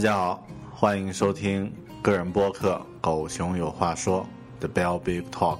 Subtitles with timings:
[0.00, 2.72] 大家好，欢迎收听个人播客
[3.02, 4.26] 《狗熊有话说》
[4.66, 5.58] The Bell Big Talk，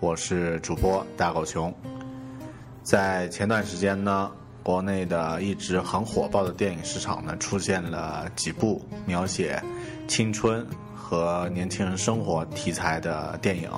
[0.00, 1.74] 我是主播大狗熊。
[2.82, 4.30] 在前段时间呢，
[4.62, 9.58] 国内的一直很火爆的电影市场呢，出现了几部描写
[10.06, 13.70] 青春和年轻人生活题材的电影。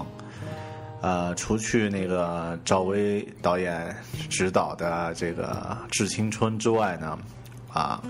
[1.00, 3.94] 呃，除去那个赵薇导演
[4.28, 7.16] 执导的这个《致青春》之外呢，
[7.72, 8.02] 啊，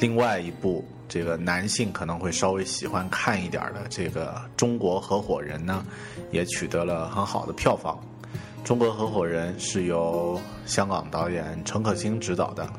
[0.00, 0.84] 另外一部。
[1.12, 5.84] 这个男性可能会稍微喜欢看一点的这个《中国合伙人》呢，
[6.30, 7.98] 也取得了很好的票房。
[8.64, 12.70] 《中国合伙人》是由香港导演陈可辛执导的，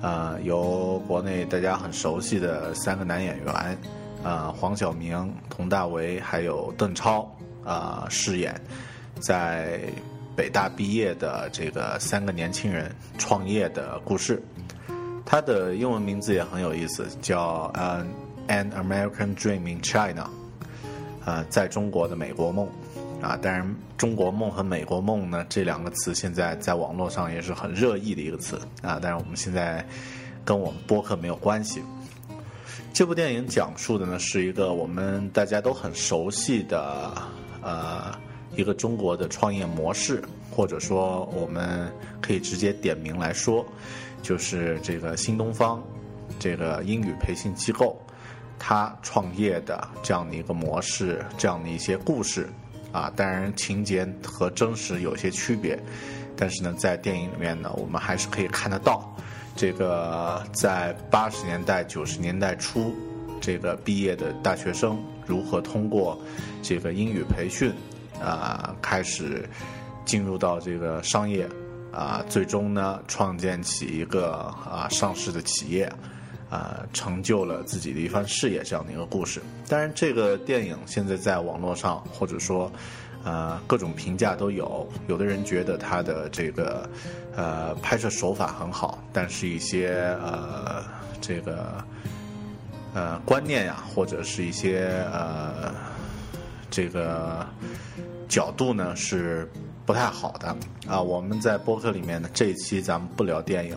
[0.00, 3.78] 呃，由国内大家很熟悉的三个男演员，
[4.22, 7.30] 呃，黄晓明、佟大为还有邓超
[7.66, 8.58] 啊饰演，
[9.20, 9.78] 在
[10.34, 14.42] 北大毕业的这个三个年轻人创业的故事。
[15.30, 18.02] 它的英文名字也很有意思，叫呃
[18.50, 20.24] 《An American Dream in China》，
[21.26, 22.66] 呃，在中国的美国梦，
[23.20, 29.86] 啊，当然“中国梦”和“美国梦”呢这两个词现在在网络上也是很热议的一个词啊，但是我们现在
[30.46, 31.82] 跟我们播客没有关系。
[32.94, 37.12] 这部电影讲述的呢是一个我们大家都很熟悉的
[37.60, 38.18] 呃
[38.56, 43.62] 一个中国的创业模式，或者说我们可以直接点名来说。
[44.22, 45.80] 就是这个新东方，
[46.38, 48.00] 这个英语培训机构，
[48.58, 52.48] 他创业的这样的一个模式，这样的一些故事，
[52.92, 55.78] 啊，当然情节和真实有些区别，
[56.36, 59.16] 但是呢，在电影里面呢，我们还是可以看得到，
[59.56, 62.94] 这个在八十年代、九十年代初，
[63.40, 66.20] 这个毕业的大学生如何通过
[66.62, 67.72] 这个英语培训，
[68.20, 69.48] 啊，开始
[70.04, 71.48] 进入到这个商业。
[71.98, 75.92] 啊，最终呢，创建起一个啊上市的企业，
[76.48, 79.42] 啊，成就了自己的一番事业，这样的一个故事。
[79.68, 82.70] 当然，这个电影现在在网络上或者说，
[83.24, 84.88] 呃，各种评价都有。
[85.08, 86.88] 有的人觉得它的这个
[87.34, 90.84] 呃拍摄手法很好，但是一些呃
[91.20, 91.84] 这个
[92.94, 95.74] 呃观念呀，或者是一些呃
[96.70, 97.44] 这个
[98.28, 99.50] 角度呢是。
[99.88, 100.54] 不太好的
[100.86, 101.00] 啊！
[101.00, 103.74] 我们在播客里面呢，这一期咱们不聊电影，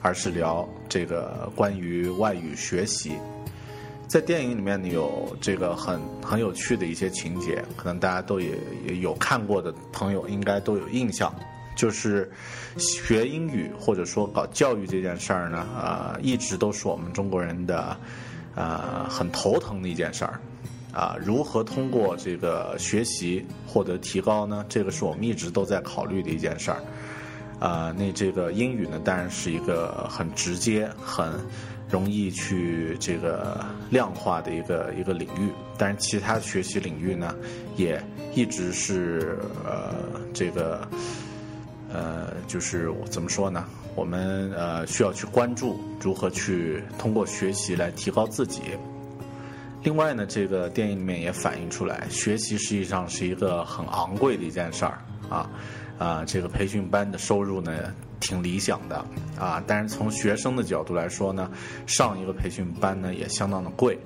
[0.00, 3.16] 而是聊这个关于外语学习。
[4.06, 11.34] 在电影里面呢，有这个很很有趣的一些情节，可能大家都也也有看过的朋友应该都有印象，
[11.74, 12.30] 就是
[12.76, 17.96] 学英语或者说搞教育这件事儿呢，呃，一直都是我们中国人的
[18.54, 20.38] 呃很头疼的一件事儿。
[20.92, 24.64] 啊，如何通过这个学习获得提高呢？
[24.68, 26.82] 这个是我们一直都在考虑的一件事儿。
[27.60, 31.32] 啊，那这个英语呢，当然是一个很直接、很
[31.90, 35.50] 容易去这个量化的一个一个领域。
[35.76, 37.34] 但是其他学习领域呢，
[37.76, 38.00] 也
[38.34, 39.94] 一直是呃
[40.32, 40.88] 这个
[41.92, 43.64] 呃，就是怎么说呢？
[43.94, 48.62] 我们呃需要去关注如何去通过学习来提高自己。
[49.82, 54.98] 另外呢，这个电影里面也反映出来，学习实际上是一个很昂贵的一件事儿
[55.30, 55.48] 啊，
[55.98, 59.04] 啊，这个培训班的收入呢挺理想的
[59.38, 61.48] 啊，但是从学生的角度来说呢，
[61.86, 63.96] 上一个培训班呢也相当的贵。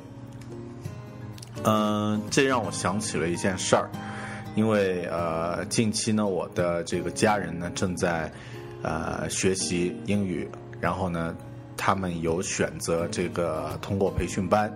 [1.64, 3.90] 嗯，这让我想起了一件事儿，
[4.54, 8.30] 因为呃，近期呢，我的这个家人呢正在
[8.82, 10.46] 呃学习英语，
[10.80, 11.34] 然后呢，
[11.78, 14.70] 他们有选择这个通过培训班。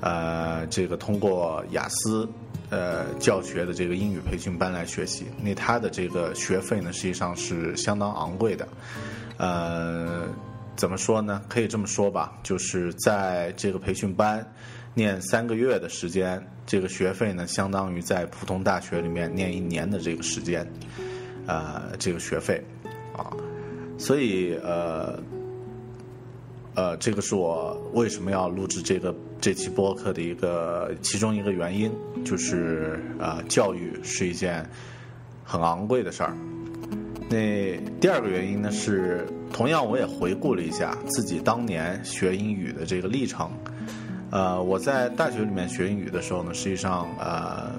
[0.00, 2.28] 呃，这个通过雅思
[2.70, 8.68] 呃教学的这个英语培训班来学习，那他的这个学费呢，实际上是相当昂贵的。
[9.36, 10.26] 呃，
[10.76, 11.42] 怎么说呢？
[11.48, 14.44] 可以这么说吧，就是在这个培训班
[14.94, 20.66] 念三个月的时间，这个学费呢，相当于在普通大学里面念一年的这个时间。
[21.50, 22.62] 呃这个学费
[23.16, 23.32] 啊，
[23.96, 25.18] 所以呃
[26.74, 31.92] 呃这个是我为什么要录制这个这期播客的一个其中一个原因，
[32.24, 34.68] 就是呃教育是一件
[35.44, 36.36] 很昂贵的事儿。
[37.30, 43.50] 那第二个原因呢是，同样我也回顾了一下自己当年学英语的这个历程。
[44.30, 47.72] 呃，我在大学里面学英语的时候呢，实际上呃，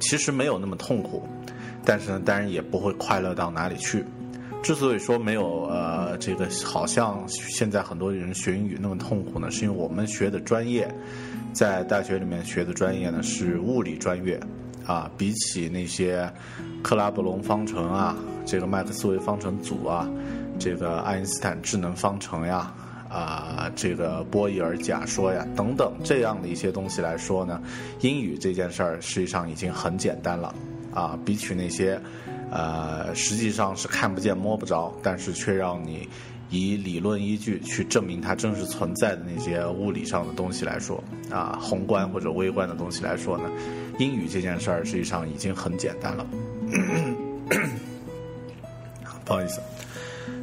[0.00, 1.26] 其实没有那么痛苦，
[1.84, 4.04] 但是呢，当然也不会快乐到哪里去。
[4.62, 10.92] 之所以说没有呃这个好像现在很多人学英语那么痛苦呢，是因为我们学的专业，
[11.52, 14.38] 在大学里面学的专业呢是物理专业。
[14.86, 16.32] 啊，比起那些
[16.82, 18.16] 克拉布隆方程啊，
[18.46, 20.08] 这个麦克斯韦方程组啊，
[20.58, 22.72] 这个爱因斯坦智能方程呀，
[23.06, 27.60] 啊，这个波义尔假说呀，等等这样的一些东西来说呢，
[28.00, 30.54] 英语这件事儿实际上已经很简单了。
[30.94, 32.00] 啊，比起那些，
[32.50, 36.08] 呃，实际上是看不见摸不着，但是却让你。
[36.50, 43.44] 以理论依据去证明它真实存在的那些物理上的东西来说，啊，宏观或者微观的东西来说呢，
[43.98, 46.26] 英语这件事儿实际上已经很简单了。
[49.26, 49.60] 不好意思，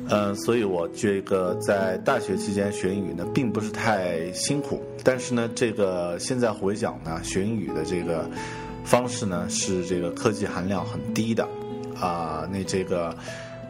[0.07, 8.29] 呃，所以我这个在大学期间学英语呢，并不是太辛苦，但是呢，这个现在回想呢，学英语的这个
[8.83, 11.49] 方式呢，是这个科技含量很低的，
[11.99, 13.15] 啊，那这个。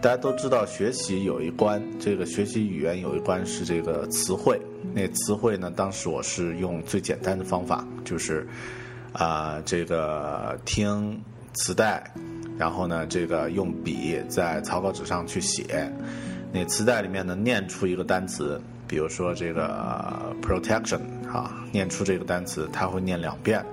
[0.01, 4.62] 大家都知道，学习有一关，这个学习语言有一关是这个词汇。
[4.94, 8.48] 那词汇呢，当时我是用最简单的方法，就是
[9.13, 11.19] 啊，这个听
[11.54, 12.04] 磁带，
[12.56, 15.92] 然后呢，这个用笔在草稿纸上去写。
[16.51, 23.64] 那磁带里面呢，念出一个单词，比如说这个 protection 啊，念出这个单词，他会念两遍。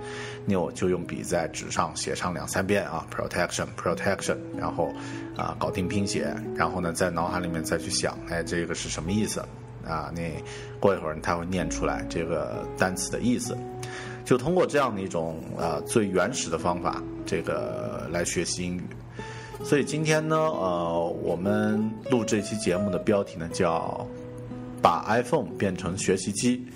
[0.44, 4.92] 那我就用笔在纸上写上两三遍啊，protection，protection，然后
[5.36, 9.40] 啊搞定拼写，然后呢在脑海里面再去想，哎这个是什么意思
[9.86, 10.12] 啊？
[10.12, 10.32] 那
[10.80, 13.56] 过一会儿他会念出来这个单词的意思，
[14.24, 18.82] 就通过这样的一种呃最原始的方法，这个来学习英语。
[19.62, 24.04] 所以今天呢，呃，我们录这期节目的标题呢叫
[24.82, 26.66] 把 iPhone 变成学习机。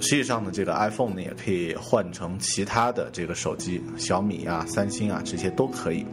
[0.00, 6.04] 实际上呢，这个 iPhone 呢也可以换成其他的这个手机，小米啊、三星啊这些都可以。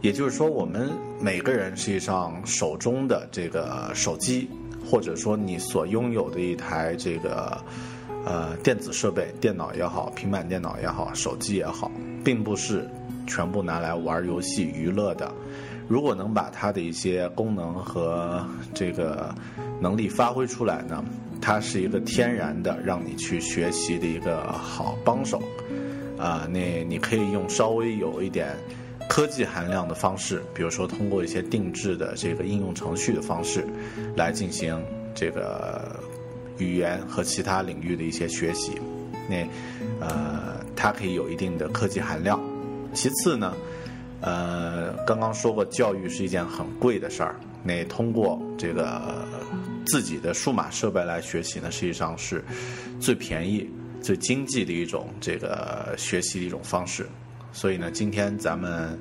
[0.00, 0.90] 也就是说，我们
[1.20, 4.48] 每个人实际上手中的这个手机，
[4.88, 7.60] 或者说你所拥有的一台这个
[8.24, 11.90] 呃电子设备，电脑也好，平板电脑也好，手机也好，
[12.24, 12.88] 并不是
[13.26, 15.30] 全部拿来玩游戏娱乐的。
[15.88, 19.34] 如果能把它的一些功能和这个
[19.80, 21.04] 能力发挥出来呢？
[21.40, 25.40] 它是一个天然的让你去学习的一个好帮手，
[26.18, 28.56] 啊，那你可以用稍微有一点
[29.06, 33.66] 科技含量的方式，比如说通过一些定制的这个应用程序的方式，
[34.16, 34.82] 来进行
[35.14, 36.00] 这个
[36.56, 38.72] 语言和其他领域的一些学习。
[39.28, 39.46] 那
[40.00, 42.40] 呃，它可以有一定的科技含量。
[42.94, 43.54] 其次呢，
[44.20, 47.36] 呃，刚刚说过，教育是一件很贵的事儿。
[47.62, 49.00] 那通过这个。
[49.88, 52.44] 自己的数码设备来学习呢，实际上是
[52.98, 53.70] 最便宜、
[54.02, 57.06] 最经济的一种这个学习的一种方式。
[57.52, 58.98] 所以呢，今天咱们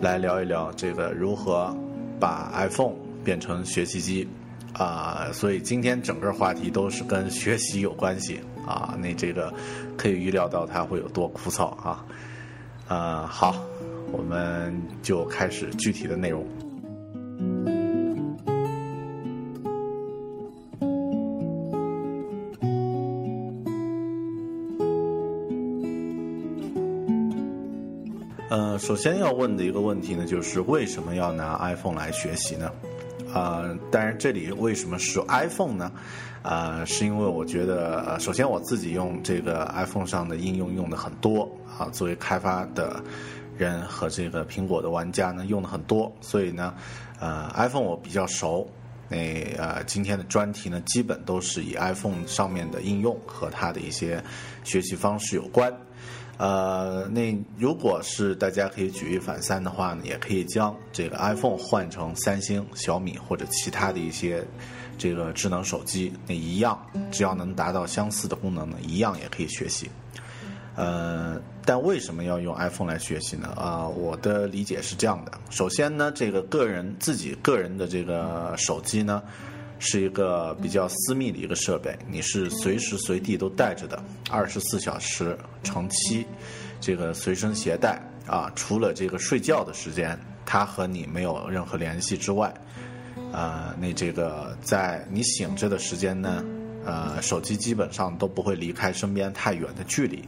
[0.00, 1.72] 来聊一聊这个如何
[2.18, 4.26] 把 iPhone 变成学习机
[4.72, 5.28] 啊。
[5.32, 8.98] 所以今天整个话题都是跟学习有关系啊。
[9.00, 9.54] 那这个
[9.96, 12.04] 可以预料到它会有多枯燥啊。
[12.88, 13.54] 啊，好，
[14.16, 16.46] 我们就开始具体的内容。
[28.78, 32.70] 首先要问的一个问题呢，就是为什么要拿 iPhone 来学习呢？
[33.32, 35.90] 啊，当然这里为什么是 iPhone 呢？
[36.42, 43.02] 啊，是因为我觉得，首先我自己用这个 iPhone 上的应用用的很多啊，作为开发的
[43.58, 46.74] 人和这个苹果的玩家呢用的很多，所以呢，
[47.18, 48.68] 呃，iPhone 我比较熟。
[49.08, 49.16] 那
[49.56, 54.20] 呃，今天的专题呢，基本都是以 iPhone 上面的应用和它的一些
[54.64, 55.72] 学习方式有关。
[56.38, 64.44] 呃，那如果是大家可以举一反三的话呢，也可以将这个 iPhone 换成三星、小米或者其他的一些
[64.98, 69.88] 这个智能手机，那一样，只要能达到相似的功能呢，一样也可以学习。
[70.74, 73.48] 呃，但为什么要用 iPhone 来学习呢？
[73.56, 79.22] 啊，我的理解是这样的：首先呢，这个个人自己个人的这个手机呢。
[79.78, 86.24] 是一个比较私密的一个设备，你是随时随地都带着的，二十四小时乘七，
[86.80, 92.54] 这个随身携带啊，除了这个睡觉的时间，它和你没有任何联系之外，
[93.32, 96.42] 呃，那这个在你醒着的时间呢，
[96.86, 100.26] 呃，手机基本上都不会离开身边太远的距离。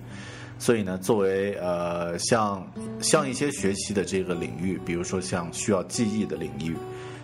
[0.58, 2.66] 所以呢，作为呃像
[3.00, 6.76] 像一些学习的这个领域，比如说像需要记忆的领域，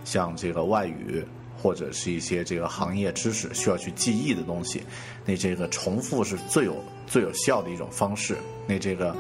[0.05, 1.25] 像这个外语
[1.61, 4.83] 或者是一些这个行业知识需要去记忆的东西，
[5.25, 6.77] 那这个重复是最有
[7.07, 8.37] 最有效的一种方式。
[8.69, 9.17] 那这个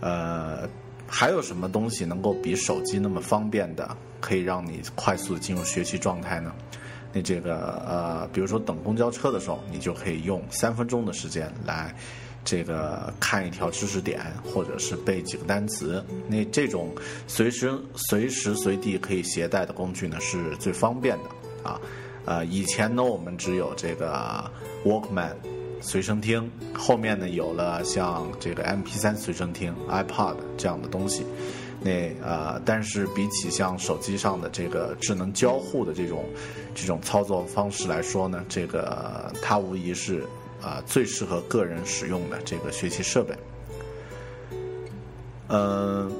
[0.00, 0.68] 呃
[1.06, 6.52] 还有什么东西能够比手机那么方便的，可以让你快速进入学习状态呢？
[7.12, 11.94] 那这个呃，比如说等公交车的时候，你就可以用三分钟的时间来。
[12.44, 16.92] 这个看一条知识点，或者是背几个单词，那这种
[17.26, 21.80] 随时随时随地可以携带的工具呢，是最方便的啊。
[22.24, 24.50] 呃，以前呢，我们只有这个
[24.84, 25.34] Walkman
[25.80, 31.24] 随身听，后面呢有了像这个 MP3 随身听、iPod 这样的东西。
[31.80, 36.24] 那呃，但是比起像手机上的这个智能交互的这种
[36.74, 40.24] 这种操作方式来说呢，这个它无疑是。
[40.62, 43.34] 啊，最适合个人使用的这个学习设备。
[45.48, 46.10] 嗯，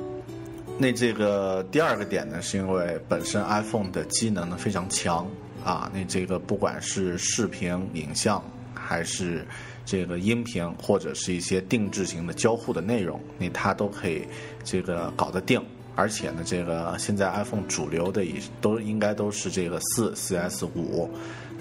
[0.79, 5.27] 那这个第二个点呢，是因为本身 iPhone 的机能呢非常强
[5.65, 8.43] 啊，那这个不管是视频、影像，
[8.75, 9.47] 还是
[9.87, 14.27] 这个音频，或者是一些定制型的交互的内容，那它都可以
[14.65, 15.65] 这个搞得定。
[15.95, 21.09] 而且呢，这个现在 iPhone 主流的也都应该都是这个四四 S 五。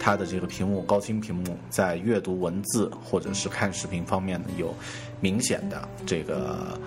[0.04, 4.74] 它的这个屏幕高清屏幕，在阅读文字或者是看视频方面呢，有
[5.20, 6.80] 明显的这个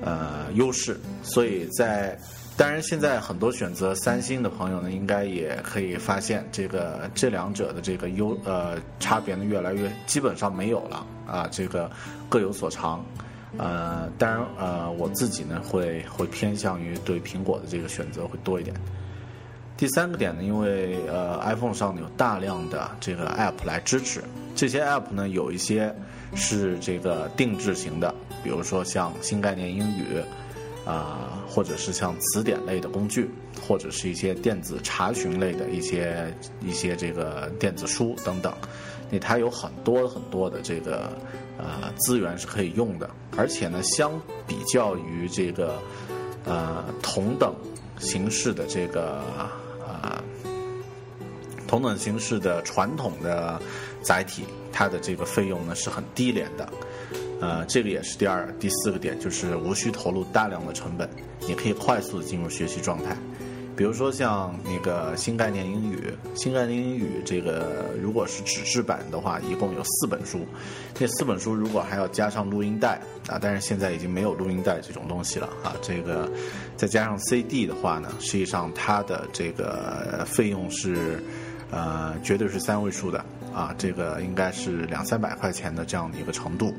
[0.00, 0.96] 呃优势。
[1.24, 2.16] 所以在
[2.56, 11.90] 当然，现在很多选择三星的朋友呢，应该也可以发现，这个这两者的这个优呃差别呢，越来越基本上没有了啊，这个
[12.28, 13.04] 各有所长。
[13.58, 18.76] 呃，当然呃，我自己呢会会偏向于对苹果的这个选择会多一点。
[19.76, 25.94] 第三个点呢，因为呃，iPhone 上有大量的这个 App 来支持，这些 App 呢有一些
[26.34, 30.22] 是这个定制型的，比如说像新概念英语，
[30.86, 33.28] 啊，或者是像词典类的工具，
[33.68, 38.50] 或者是一些电子查询类的一些一些这个电子书等等，
[39.10, 41.12] 那它有很多很多的这个
[41.58, 45.74] 呃资源是可以用的，而且呢，相比较于这个
[46.46, 47.54] 呃同等
[47.98, 49.20] 形式的这个。
[51.66, 53.60] 同等形式的传统的
[54.02, 56.68] 载体，它的这个费用呢是很低廉的，
[57.40, 61.08] 呃，这个也是第二、第四个点，就是无需投入大量的成本，
[61.46, 63.16] 你可以快速的进入学习状态。
[63.76, 70.46] 比如说像那个新概念英语，新概念英语这个如果是纸质版的话，一共有四本书。
[70.94, 75.76] 这四本书如果还要加上录音带啊，但是现在已经没有录音带这种东西了啊。
[75.82, 76.26] 这个
[76.74, 81.22] 再加上 CD 的话呢，实际上它的这个费用是
[81.70, 86.74] 呃绝对是三位数的啊，这个应该是两三百块钱的这样的一个程度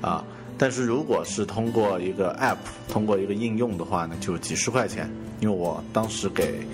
[0.00, 0.24] 啊。
[0.60, 2.56] 但是如果是通过一个 App，
[2.88, 5.08] 通过一个应用的话呢，就几十块钱。
[5.40, 6.66] 因为我当时给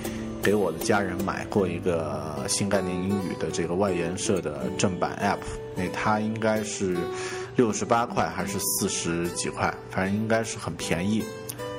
[0.42, 5.44] 给我的家人买过一个新概念英语的这个外研社的正版 App，
[5.76, 6.96] 那它应该是
[7.56, 11.22] 六十八块还是四十几块，反正应该是很便宜。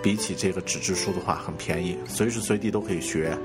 [0.03, 3.35] 比起这个纸质书的话，很便宜，随时随地都可以学。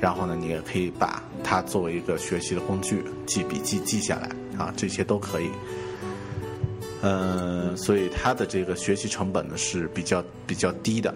[0.00, 5.50] 然后呢，你也可以把它作为一个学习的工具，记笔记记下来啊，这些都可以。
[7.02, 11.14] 嗯，所以它的这个学习成本呢是比较比较低的。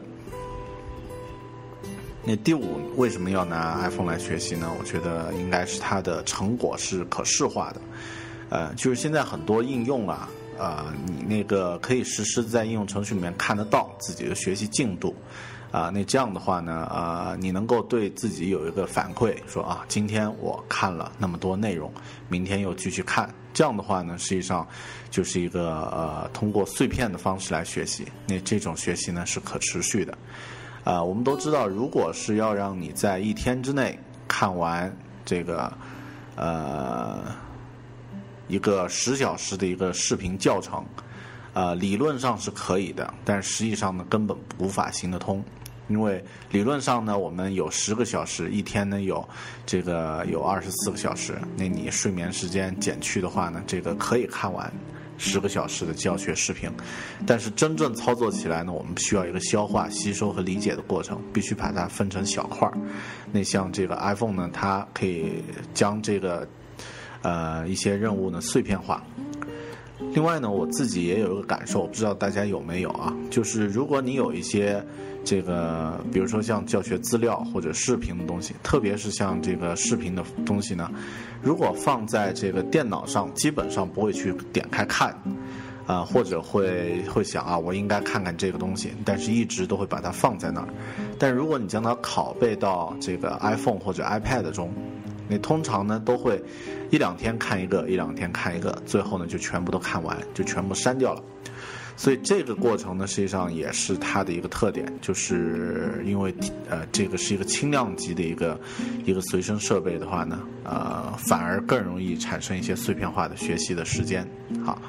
[2.25, 4.71] 那第五为什么要拿 iPhone 来学习呢？
[4.79, 7.81] 我觉得应该是它的成果是可视化的。
[8.49, 15.13] 呃，就是现在很多应用啊，呃，你那个可以实时在应用程序里面看得到自己的学习进度。
[15.73, 21.91] 啊，那这样的话呢，呃，你能够对自己有一个反馈，说啊，今天我看了那么多内容，
[22.29, 23.33] 明天又继续看。
[23.55, 24.69] 这样的话呢，实际上
[25.11, 28.07] 就是一个呃，通过碎片的方式来学习。
[28.27, 30.17] 那这种学习呢是可持续的。
[30.85, 33.99] 啊，我们都知道，如果是要让你在一天之内
[34.29, 35.73] 看完这个
[36.37, 37.21] 呃
[38.47, 40.85] 一个十小时的一个视频教程，
[41.55, 45.43] 呃，理论上是可以的，但实际上呢，根本无法行得通。
[45.89, 49.27] 因为理论上呢，我们有十个小时，一天呢有
[49.67, 54.73] 这个有二十四个小时，那你睡眠时间减去的话呢，这个可以看完
[55.19, 56.71] 十个小时的教学视频。
[57.27, 62.73] 但是真正操作起来呢，我们需要一个消化、吸收和理解的过程，必须把它分成小块儿。
[63.31, 65.43] 那像这个 iPhone 呢，它可以
[65.75, 66.49] 将这个
[67.23, 69.05] 呃一些任务呢碎片化。
[70.15, 73.15] 另外呢，我自己也有一个感受，不知道大家有没有啊？
[73.31, 74.85] 就是如果你有一些
[75.25, 80.91] 这个，比如说像教学资料或者视频的东西，特别是像这个视频的东西呢，
[81.43, 85.17] 如果放在这个电脑上，基本上不会去点开看，
[85.87, 90.69] 啊，或者会会想啊，我应该看看这个东西，但是一直都会把它放在那儿。
[91.19, 94.73] 但如果你将它拷贝到这个 iPhone 或者 iPad 中，
[95.29, 96.43] 你通常呢都会
[96.91, 101.23] 一两天看一个，一两天看一个，最后呢就全部都看完，就全部删掉了。
[101.97, 106.35] 所以这个过程呢，实际上也是它的一个特点，就是因为
[106.69, 108.59] 呃这个是一个轻量级的一个
[109.05, 114.27] 一个随身设备的话呢，呃反而更容易产生一些碎片化的学习的时间。
[114.65, 114.81] 好，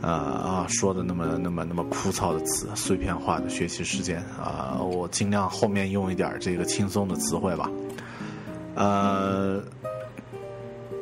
[0.00, 7.70] 呃啊说的那么那么那么枯燥的词，碎片化的学习时间啊，我尽量后面用一点这个轻松的词汇吧。
[8.74, 9.62] 呃，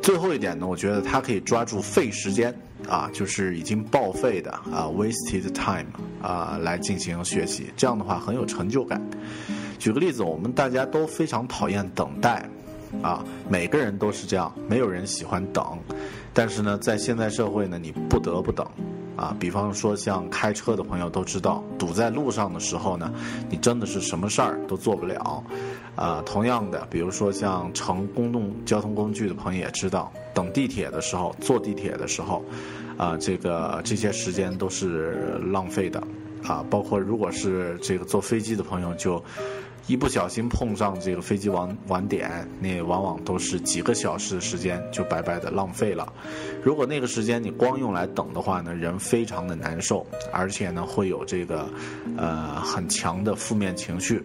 [0.02, 2.55] 最后一点呢，我觉得它可以抓住废时间
[2.87, 5.90] 啊，就是已经报废的啊，wasted time
[6.23, 7.73] 啊，来进行学习。
[7.76, 9.00] 这样的话很有成就感。
[9.78, 12.49] 举个例子，我们大家都非常讨厌等待
[13.02, 15.78] 啊，每个人都是这样，没有人喜欢等。
[16.32, 18.66] 但是呢，在现在社会呢，你不得不等。
[19.18, 23.12] 啊，比方说像开车的朋友都知道，堵在路上的时候呢，
[23.50, 25.42] 你真的是什么事儿都做不了。
[25.96, 32.44] 啊，同样的，比如说像乘公共交通工具的朋友也知道，等地铁的时候，坐地铁的时候，
[32.96, 36.00] 啊，这个这些时间都是浪费的。
[36.46, 39.20] 啊，包括如果是这个坐飞机的朋友就。
[39.88, 46.12] 一不小心碰上这个飞机晚晚点，那往往都是几个小时的时间就白白的浪费了。
[46.62, 51.66] 如果那个时间你光用来等的话呢，人非常的难受，而且呢会有这个
[52.18, 54.23] 呃很强的负面情绪。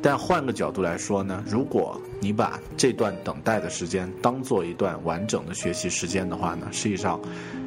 [0.00, 7.20] 但换个角度来说呢，如果你把这段等待的时间当做一段完整的学习时间的话呢，实际上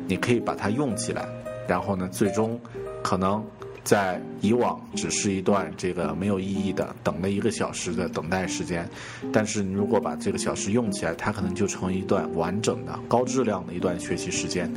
[0.07, 1.27] 你可以把它用起来，
[1.67, 2.57] 然后呢最终
[3.03, 3.43] 可能。
[3.83, 8.89] 在以往只是一段这个没有意义的等了一个小时的等待时间，
[9.31, 14.71] 但是你如果把这个小时用起来，它可能就成为一段完整的、高质量的一段学习时间。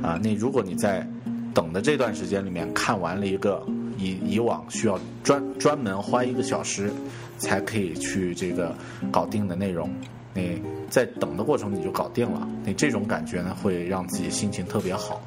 [0.00, 1.06] 啊，那如果你在
[1.52, 3.66] 等的这段时间里面看完了一个
[3.98, 6.90] 以以往需要专专门花一个小时
[7.38, 8.74] 才可以去这个
[9.10, 9.92] 搞定的内容，
[10.32, 15.20] 你在等的过程你就搞定了，你这种感觉呢会让自己心情特别好，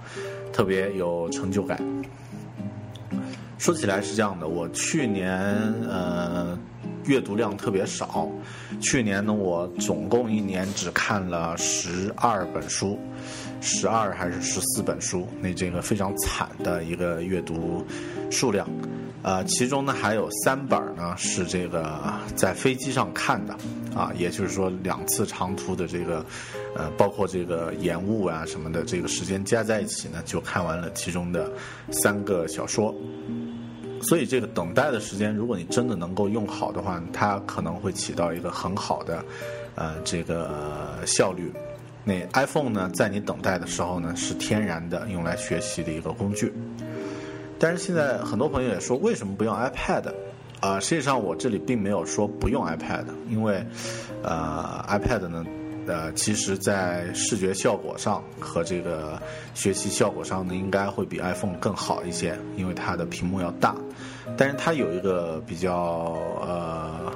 [0.53, 1.77] 特别有成就感。
[3.57, 5.31] 说起来是这样的，我去年
[5.89, 6.57] 呃
[7.05, 8.29] 阅读量特别少，
[8.81, 12.99] 去年呢我总共一年只看了十二本书，
[13.61, 17.83] 十二还是十四本书，那这个非常惨的一个阅读
[18.29, 18.67] 数量，
[19.23, 23.55] 呃其中呢还有三本呢是这个在飞机上看的，
[23.95, 26.23] 啊也就是说两次长途的这个
[26.75, 31.51] 呃包括这个延误啊什么的这个时间加在一起呢就看完了其中的
[31.89, 32.93] 三个小说。
[34.05, 39.23] 所以这个等待的时间，如果你真的能够用好的话，它可能会起到一个很好的，
[39.75, 41.51] 呃，这个效率。
[42.03, 46.53] 那 iPhone 呢，在你等待的时候呢，是天然的用来学习的一个工具。
[47.57, 50.13] 但是现在很多朋友也说，为什么不用 iPad？
[50.59, 53.65] 啊，实际上我这里并没有说不用 iPad，因为，
[54.23, 55.45] 呃，iPad 呢。
[55.87, 59.21] 呃，其实，在视觉效果上和这个
[59.53, 63.75] 学习效果上呢，应该会比 iPhone 更好一些，因为它的屏幕要大。
[64.37, 67.13] 但是它有一个比较呃，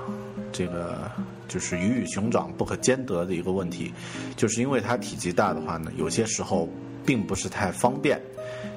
[0.51, 1.09] 这个
[1.47, 3.93] 就是鱼与熊掌不可兼得的一个问题，
[4.35, 6.67] 就是因为它体积大的话呢，有些时候
[7.05, 8.19] 并不是太方便。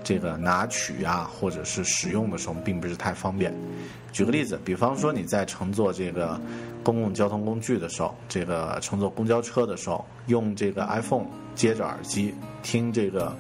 [0.05, 3.55] 这个拿取啊，或者是使用的时候，并不是太方便。
[4.13, 6.39] 举个例子，比方说你在乘坐这个
[6.83, 13.35] 公共交通工具的时候，这个乘坐公交车的时候，用这个 iPhone 接着耳机听这个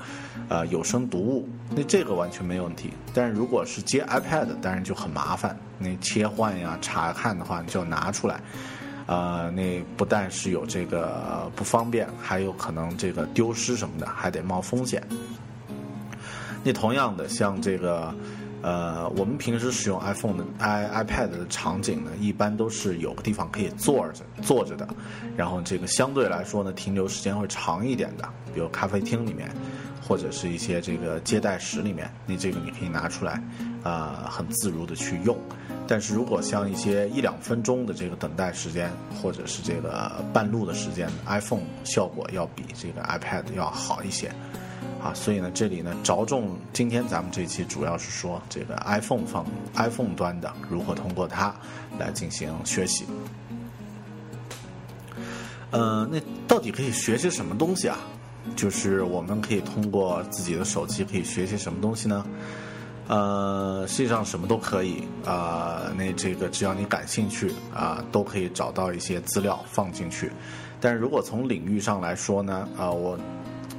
[0.48, 2.90] 呃有声读物，那这个完全没问题。
[3.14, 5.56] 但是如果是接 iPad，当然就很麻烦。
[5.78, 8.40] 那切换呀、查看的话，你就要拿出来，
[9.06, 15.02] 呃，那不但是有这个不方便，还有可能这个丢失什么的，还得冒风险。
[16.62, 18.14] 那同样的，像这个，
[18.62, 24.86] 呃，我们平时使用 iPhone 的 i iPad 的场景呢，一般都是有个地方可以坐着坐着的，
[25.36, 29.50] 然后这个相对来说呢，停留时间会长一点的，比如咖啡厅里面，
[30.12, 33.42] 或者是一些这个接待室里面，你这个你可以拿出来，
[33.82, 35.34] 啊，很自如的去用。
[35.88, 44.30] 但是如果像一些一两分钟的这个等待时间，或者是这个半路的时间，iPhone 效果要比这个 iPad 要好一些。
[45.02, 49.46] 啊，所以呢，这里呢着重今天咱们这期主要是说这个 iPhone 方
[49.76, 51.54] iPhone 端的如何通过它
[51.98, 53.06] 来进行学习。
[55.70, 57.96] 呃，那到底可以学些什么东西啊？
[58.56, 62.26] 就是我们可以通过自己的手机可以学些什么东西呢？
[63.08, 70.30] 呃，实际上什么都可以啊，那这个只要你感兴趣啊，都可以找到一些资料放进去。
[70.80, 73.18] 但是如果从领域上来说呢，啊，我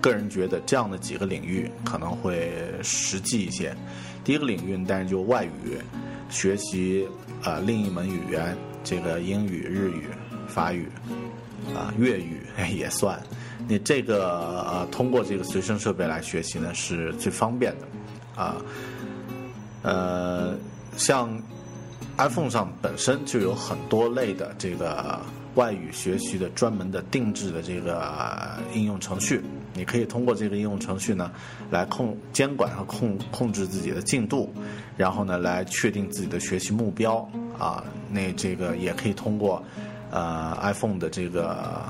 [0.02, 2.52] 个人觉得这样的几个领域可能会
[2.84, 3.76] 实际一些。
[4.24, 5.78] 第一个领域，当然就外语，
[6.30, 7.08] 学习
[7.44, 10.08] 啊另一门语言，这个英语、日语、
[10.48, 10.88] 法语
[11.74, 12.42] 啊粤语
[12.76, 13.20] 也算。
[13.68, 18.56] 你这个呃通过这个随身设备来学习呢是最方便的啊。
[19.84, 20.56] 呃，
[20.96, 21.30] 像
[22.18, 25.20] iPhone 上本身就有很多类的这个
[25.56, 29.42] 外语学习的专门的定制的这个应用程序，
[29.74, 31.32] 你可以通过这个应用程序呢，
[31.70, 34.54] 来控监管和控控制自己的进度，
[34.96, 37.18] 然后呢来确定自己的学习目标
[37.60, 37.84] 啊。
[38.10, 39.62] 那这个也可以通过
[40.10, 41.84] 呃 iPhone 的这个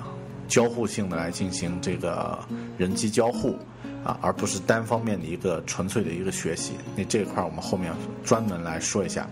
[0.47, 2.39] 交互性的来进行这个
[2.77, 3.57] 人机交互。
[4.03, 6.73] 啊，而不是单方面的一个纯粹的一个学习。
[6.93, 7.89] 那这一块我们后面
[8.21, 9.25] 专门来说一下。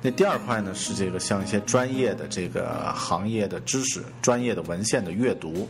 [0.00, 5.68] 那第二块呢是这个像一些专业的这个行业的知识、专业的文献的阅读。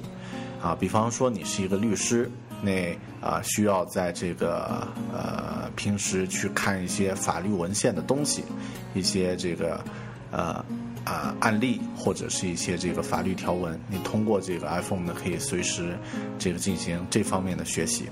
[0.60, 8.44] 啊，比方说你是一个律师，那啊需要在这个呃平时去看一些法律文献的东西，
[8.92, 9.82] 一些这个
[10.30, 10.62] 呃。
[11.06, 15.96] 啊，案例或者是一些这个法律条文，你通过这个 iPhone 呢，可以随时
[16.36, 18.08] 这个进行这方面的学习。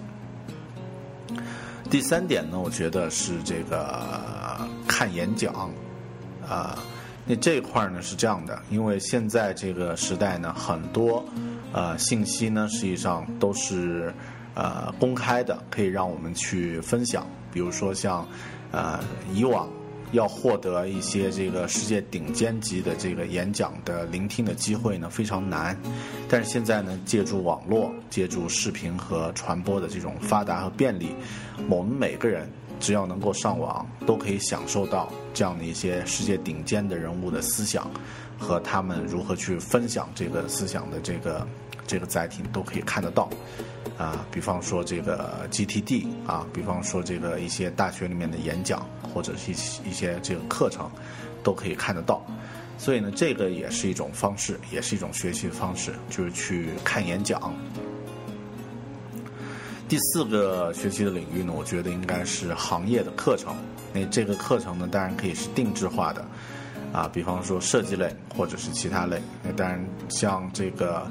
[1.91, 4.01] 第三点呢，我觉得是这个
[4.87, 5.53] 看演讲，
[6.49, 6.79] 啊，
[7.27, 11.25] 那这一块呢是这样的，因为现在这个时代呢，很多
[11.73, 14.15] 呃信息呢实际上都是
[14.55, 18.25] 呃公开的，可以让我们去分享，比如说像
[18.71, 19.01] 呃
[19.35, 19.69] 以往。
[20.15, 25.77] 要获得一些这个世界顶尖级的这个演讲的聆听的机会呢，非常难。
[26.29, 31.15] 但是现在呢，借助网络、借助视频和传播的这种发达和便利，
[31.69, 32.49] 我们每个人
[32.81, 37.91] 只要能够上网，都可以享受到这样的一些世界顶尖的人物的思想
[38.39, 41.47] 和他们如何去分享这个思想的这个
[41.87, 43.29] 这个载体，都可以看得到。
[43.97, 50.91] 啊，比方说这个 GTD 啊，比方说这个一些大学里面的演讲，或者是一一些这个课程，
[51.45, 52.21] 都可以看得到。
[52.77, 57.55] 所以呢，这个也是一种方式，也是一种学习的方式，就是去看演讲。
[59.89, 63.55] 第四个学习的领域呢，我觉得应该是行业的课程。
[63.93, 66.27] 那这个课程呢，当然可以是定制化的，
[66.93, 69.23] 啊，比方说设计类或者是其他类。
[69.45, 71.07] 那当然像这个。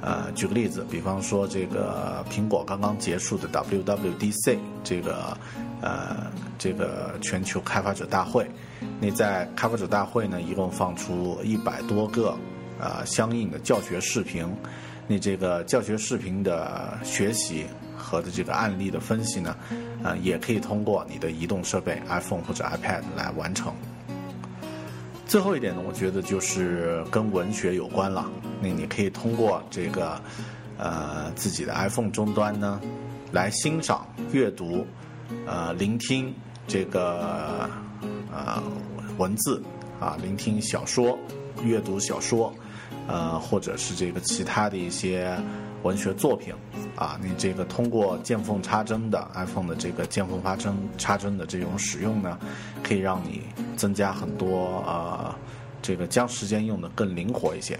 [0.00, 5.36] 呃，举个例子，比方说这个苹果刚刚结束的 WWDC 这个
[5.80, 8.48] 呃这个全球开发者大会，
[9.00, 12.36] 那在开发者大会呢，一共放出一百多个
[12.78, 14.46] 呃相应的教学视频，
[15.08, 19.56] 那这个教学视频的学习和的这个案例的分析呢，
[20.04, 23.74] 呃，也可以通过你的移动设备 iPhone 或者 iPad 来完成。
[25.28, 28.28] 最后一点呢，我觉得就是跟文学有关了。
[28.62, 30.18] 那你可以通过这个，
[30.78, 32.80] 呃，自己的 iPhone 终端呢，
[33.30, 34.86] 来欣赏、阅读、
[35.46, 36.34] 呃，聆听
[36.66, 37.68] 这个
[38.32, 38.62] 呃
[39.18, 39.62] 文字
[40.00, 41.18] 啊，聆听小说、
[41.62, 42.50] 阅读小说，
[43.06, 45.38] 呃，或者是这个其他的一些
[45.82, 46.54] 文学作品
[46.96, 47.18] 啊。
[47.22, 52.38] 你这个通过见缝插针的 iPhone 的这个见缝插针插针的这种使用呢，
[52.82, 53.42] 可以让你。
[53.78, 55.32] 增加很多呃，
[55.80, 57.78] 这个将时间用的更灵活一些。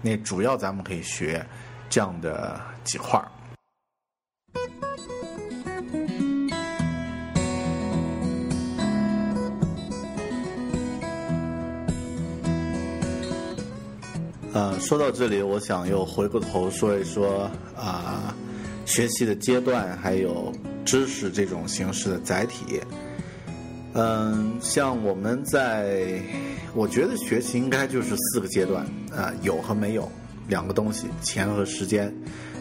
[0.00, 1.44] 那主要咱们可以学
[1.88, 3.26] 这样的几块儿。
[14.52, 18.34] 呃，说到这里，我想又回过头说一说啊，
[18.84, 20.52] 学习的阶段还有
[20.84, 22.80] 知识这种形式的载体。
[23.94, 26.20] 嗯，像我们在，
[26.74, 30.10] 我觉得学习应该就是四个阶段啊，有和没有
[30.48, 32.12] 两个东西，钱和时间，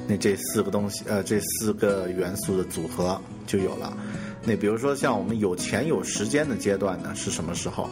[0.07, 3.97] 那这四个东西，呃，这四个元素的组合就有了。
[4.43, 7.89] 那比如说像我们有钱有时间的阶段呢，是什么时候？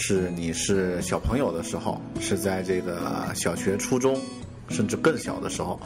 [0.00, 4.16] 是你是小朋友的时候，是在这个小学、初中，
[4.68, 5.78] 甚至更小的时候，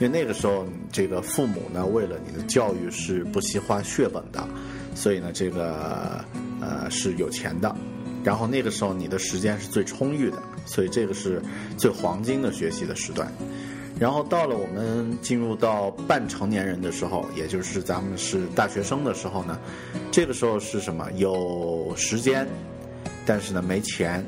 [0.00, 4.44] 因为那个时候这个父母呢，为了你的教育是不惜花血本的。
[4.92, 6.24] 所以呢，这个
[6.60, 7.74] 呃是有钱的，
[8.24, 11.40] 然后那个时候你的时间是最充裕的，所以这个是
[11.78, 13.32] 最黄金的学习的时段。
[14.00, 19.56] 然后到了我们进入到半成年人的时候，也就是咱们是大学生的时候呢，
[20.10, 21.06] 这个时候是什么？
[21.12, 22.44] 有时间，
[23.30, 24.26] 但是呢没钱。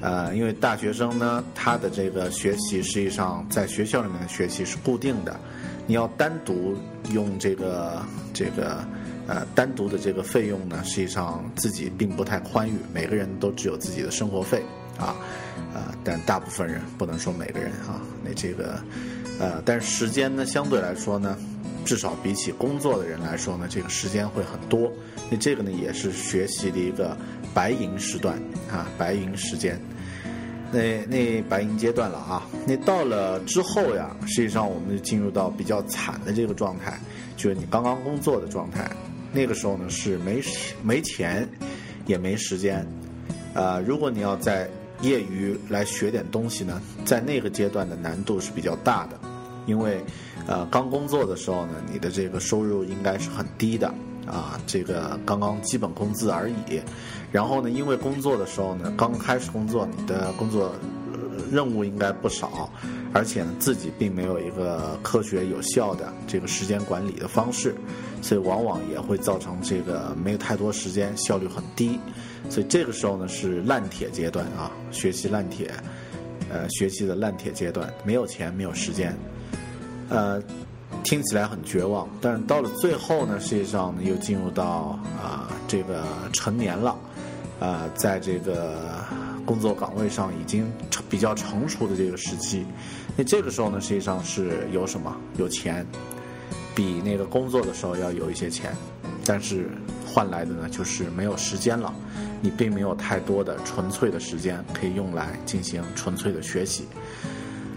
[0.00, 5.38] 呃，因为大学生呢，他的这个学习实际上在学校里面的学习是固定的。
[5.86, 6.76] 你要单独
[7.12, 8.02] 用这个
[8.34, 8.84] 这个
[9.28, 14.60] 呃单独的这个费用呢，实际上自己并不太宽裕，每个人都只有自己的生活费
[14.98, 15.14] 啊，
[15.72, 18.80] 呃，但大部分人不能说每个人啊，那这个
[19.38, 21.38] 呃，但是时间呢，相对来说呢，
[21.84, 24.92] 至少比起工作的人来说呢，这个时间会很多。
[25.30, 27.16] 那这个呢，也是学习的一个
[27.56, 28.36] 白银时段
[28.70, 29.80] 啊，白银时间。
[30.70, 37.00] 那那白银阶段了啊，那到了之后呀，实际上我们就进入到比较惨的这个状态，
[37.34, 38.86] 就是你刚刚工作的状态。
[39.32, 40.42] 那个时候呢是没
[40.82, 41.48] 没钱，
[42.04, 42.86] 也没时间。
[43.54, 44.68] 啊，如果你要在
[45.00, 49.18] 业余来学点东西呢，在那个阶段的难度是比较大的，
[49.64, 49.98] 因为
[50.46, 53.94] 呃刚工作的时候呢，你的这个收入应该是很低的
[54.26, 56.80] 啊，这个刚刚基本工资而已。
[57.32, 60.74] 然后呢，因为工作的时候呢，刚开始工作，你的工作
[61.50, 62.70] 任务应该不少，
[63.12, 67.74] 而且呢，自己并没有一个科学有效的这个时间管理的方式，
[68.22, 71.98] 所以往往也会造成这个没有太多时间，效率很低。
[72.48, 75.70] 所以这个时候呢，是烂铁阶段啊，学习烂铁，
[76.48, 79.14] 呃，学习的烂铁阶段，没有钱，没有时间，
[80.08, 80.40] 呃，
[81.06, 82.06] 听起来很绝望。
[82.20, 86.94] 但是到了最后呢，实际上呢，又进入到啊，这个成年了。
[87.58, 89.02] 呃，在这个
[89.46, 90.70] 工作岗位上已经
[91.08, 92.66] 比较成熟的这个时期，
[93.16, 95.16] 那这个时候呢，实际上是有什么？
[95.38, 95.86] 有钱，
[96.74, 98.76] 比那个工作的时候要有一些钱，
[99.24, 99.70] 但是
[100.04, 101.94] 换来的呢，就是没有时间了。
[102.42, 106.86] 你并没有太多的纯粹的时间可以用来进行纯粹的学习。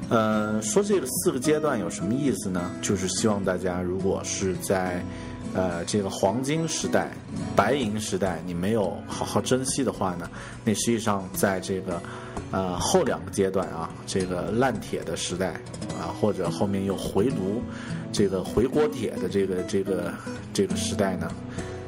[0.09, 2.71] 呃，说这个四个阶段有什么意思呢？
[2.81, 5.03] 就是希望大家如果是在。
[5.51, 7.11] 呃，这个黄金时代、
[7.55, 10.29] 白银时代，你没有好好珍惜的话呢，
[10.63, 11.99] 那实际上在这个
[12.51, 15.53] 呃后两个阶段啊，这个烂铁的时代
[15.99, 17.63] 啊，或者后面又回炉、
[18.11, 20.13] 这个回锅铁的这个这个
[20.53, 21.31] 这个时代呢，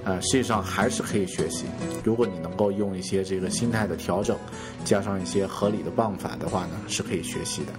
[0.05, 1.65] 呃，实际上还是可以学习。
[2.03, 4.36] 如果你能够用一些这个心态的调整，
[4.84, 7.73] 加上一些合理的办法的话呢，是可以学习的。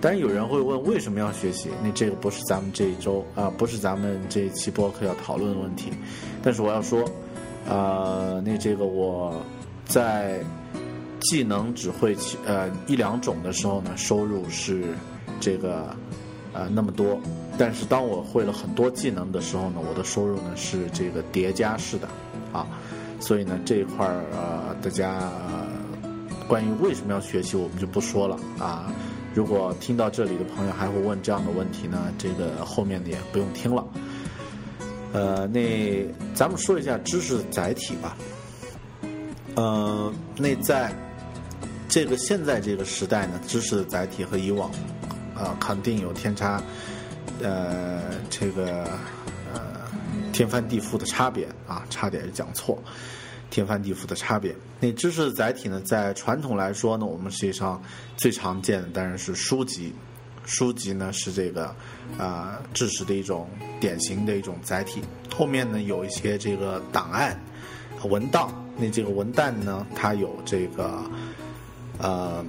[0.00, 1.70] 当然有人会问为什么要学习？
[1.82, 5.90] 那这个不是咱们这一周啊，不是咱们这一期播客要讨论的问题。
[6.42, 7.02] 但是我要说，
[7.66, 9.34] 呃，那这个我
[9.86, 10.40] 在
[11.20, 14.84] 技能只会呃一两种的时候呢，收入是
[15.40, 15.96] 这个
[16.52, 17.18] 呃那么多。
[17.58, 22.06] 但是当我会了很多技能的时候呢，我的收入呢是这个叠加式的
[22.52, 22.66] 啊。
[23.18, 25.32] 所以呢这一块儿呃大家
[26.46, 28.92] 关于为什么要学习，我们就不说了啊。
[29.36, 33.86] 如果听到这里的朋友还会问这样的问题呢，这个后面的也不用听了。
[35.12, 38.16] 呃，那咱们说一下知识载体吧。
[39.54, 40.90] 呃，那在
[41.86, 44.70] 这个现在这个时代呢，知识的载体和以往
[45.34, 46.58] 啊肯定有天差，
[47.42, 48.84] 呃，这个
[49.52, 49.60] 呃
[50.32, 52.82] 天翻地覆的差别啊，差点讲错。
[53.50, 54.54] 天翻地覆的差别。
[54.80, 55.80] 那知识载体呢？
[55.80, 57.82] 在传统来说呢，我们实际上
[58.16, 59.92] 最常见的当然是书籍。
[60.44, 61.74] 书籍呢是这个
[62.18, 63.48] 啊知识的一种
[63.80, 65.02] 典型的一种载体。
[65.34, 67.40] 后面呢有一些这个档案、
[68.04, 68.52] 文档。
[68.76, 71.02] 那这个文档呢，它有这个
[71.98, 72.44] 呃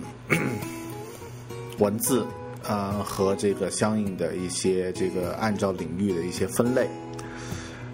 [1.79, 2.25] 文字
[2.67, 6.87] 啊和这个相应的一些这个按照领域的一些分类。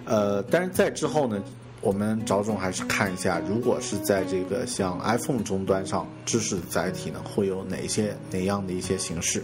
[0.04, 1.40] 呃，但是在之后呢？
[1.84, 9.42] 我们着重还是看一下，如果是在这个像 iPhone 终端上，知识载体呢会有哪些哪样的一些形式？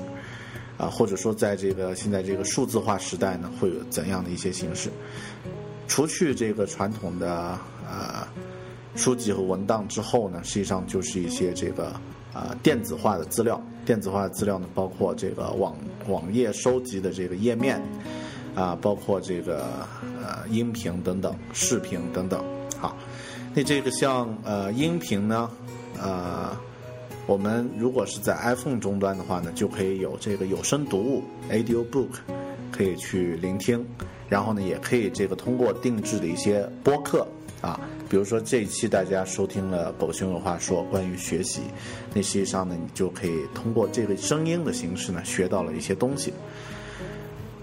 [0.79, 4.88] 啊，或者说在这个现在这个数字化时代呢，会有怎样的一些形式？
[5.87, 8.26] 除去这个传统的呃
[8.96, 11.92] 书籍和文档之后呢，实际上就是一些这个
[12.33, 13.62] 啊电子化的资料。
[13.85, 15.76] 电子化的资料呢，包括这个网
[16.09, 17.83] 网页收集的这个页面。
[18.61, 19.64] 啊，包括这个
[20.23, 22.44] 呃音频等等，视频等等。
[22.79, 22.94] 好，
[23.55, 25.51] 那这个像呃音频呢，
[25.99, 26.55] 呃，
[27.27, 32.09] 我们如果是在 iPhone 终端的话呢，就可以有这个有声读物 （Audio Book）
[32.70, 33.83] 可以去聆听，
[34.29, 37.27] 然后呢，也可以这个通过定制的一些播客
[37.62, 41.62] 啊，比如说这一期大家收听了狗熊有话说关于学习，
[42.12, 46.35] 那实际上呢，你就可以通过这个声音的形式呢，学到了一些东西。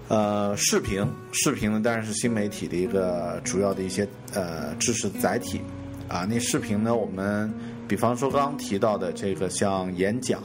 [0.08, 5.60] 呃，视频，视频呢当然是新媒体的一个主要的一些呃知识载体，
[6.08, 7.52] 啊，那视频呢，我们
[7.86, 10.42] 比方说刚刚提到的这个像演讲，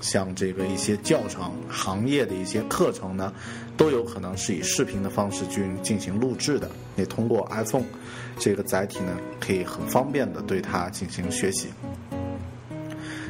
[0.00, 3.32] 像这个一些教程、行业的一些课程呢，
[3.74, 6.70] 都有可能是以视频的方式去进行录制的。
[6.96, 7.86] 也通过 iPhone
[8.38, 11.68] 这个载体呢，可以很方便的对它进行学习。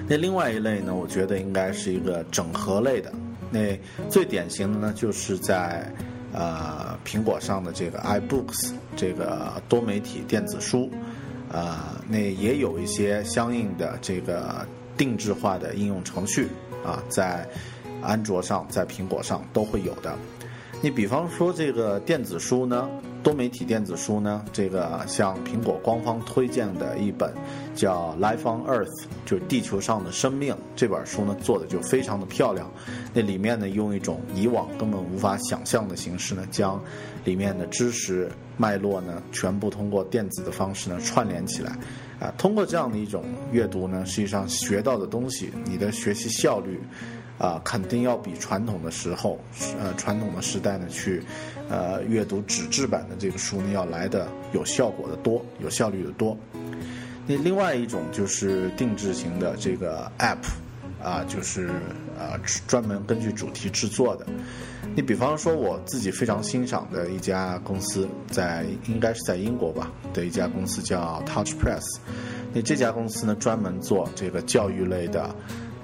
[0.09, 3.13] 那另外一类呢，我觉得应该是一个整合类的。
[3.57, 5.91] 那最典型的呢，就是在
[6.33, 10.91] 呃苹果上的这个 iBooks 这个多媒体电子书，
[11.51, 14.67] 呃，那也有一些相应的这个
[14.97, 16.49] 定制化的应用程序
[16.85, 17.49] 啊，在
[18.03, 20.15] 安卓上、在苹果上都会有的。
[20.83, 22.87] 你比方说这个电子书呢，
[23.27, 27.35] 多媒体电子书呢，这个像苹果官方推荐的一本
[27.75, 28.85] 叫《Life on Earth》，
[29.25, 32.71] 就是地球上的生命这本书呢，做的就非常的漂亮。
[33.13, 36.81] 那里面呢，用一种以往根本无法想象的形式呢，将
[37.25, 41.77] 里面的知识脉络呢，全部通过电子的方式呢串联起来。
[42.21, 46.79] 啊，通过这样的一种阅读呢，实际上学到的东西，你的学习效率。
[47.39, 49.39] 啊，肯定要比传统的时候，
[49.79, 51.23] 呃，传统的时代呢，去，
[51.69, 56.37] 呃，阅读纸质版的这个书呢，要来的有效果的多，有效率的多。
[57.27, 60.45] 那另外一种就是定制型的这个 App，
[61.03, 61.69] 啊，就是
[62.17, 64.25] 呃，专门根据主题制作的。
[64.95, 71.83] 你比方说，我自己非常欣赏的一家公司，在应该是在英国吧的一家公司叫 Touch Press。
[72.55, 75.35] 那这家公司呢，专门做这个教育类的。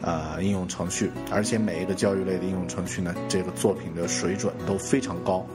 [0.03, 5.47] 呃，应用程序，而且每一个教育类的应用程序呢，这个作品的水准都非常高。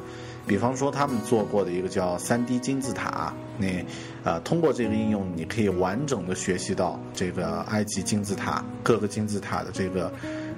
[0.48, 3.84] 比方说，他们做过的一个叫三 D 金字塔，你
[4.24, 10.10] 呃，通过这个应用，你可以完整的学习到这个埃及金字塔各个金字塔的这个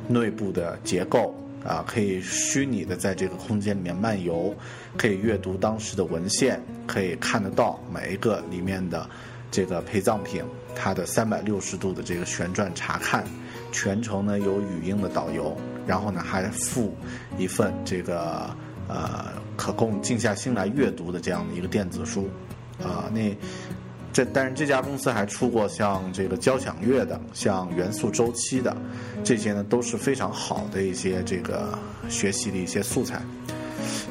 [0.07, 1.33] 内部的结构
[1.65, 4.53] 啊，可以虚拟的在这个空间里面漫游，
[4.95, 9.09] 可以阅读当时的文献，可以看得到每一个里面的
[9.49, 10.43] 这个陪葬品，
[10.75, 13.25] 它的三百六十度的这个旋转查看。
[13.71, 15.55] 全程呢有语音的导游，
[15.85, 16.95] 然后呢还附
[17.37, 18.49] 一份这个
[18.87, 22.29] 呃可供静下心来阅读的这样的一个电子书，
[22.81, 23.35] 啊，那
[24.11, 28.75] 这但是这家公司还出过像这个交响乐的，像元素周期的，
[29.23, 31.77] 这些呢都是非常好的一些这个
[32.09, 33.21] 学习的一些素材，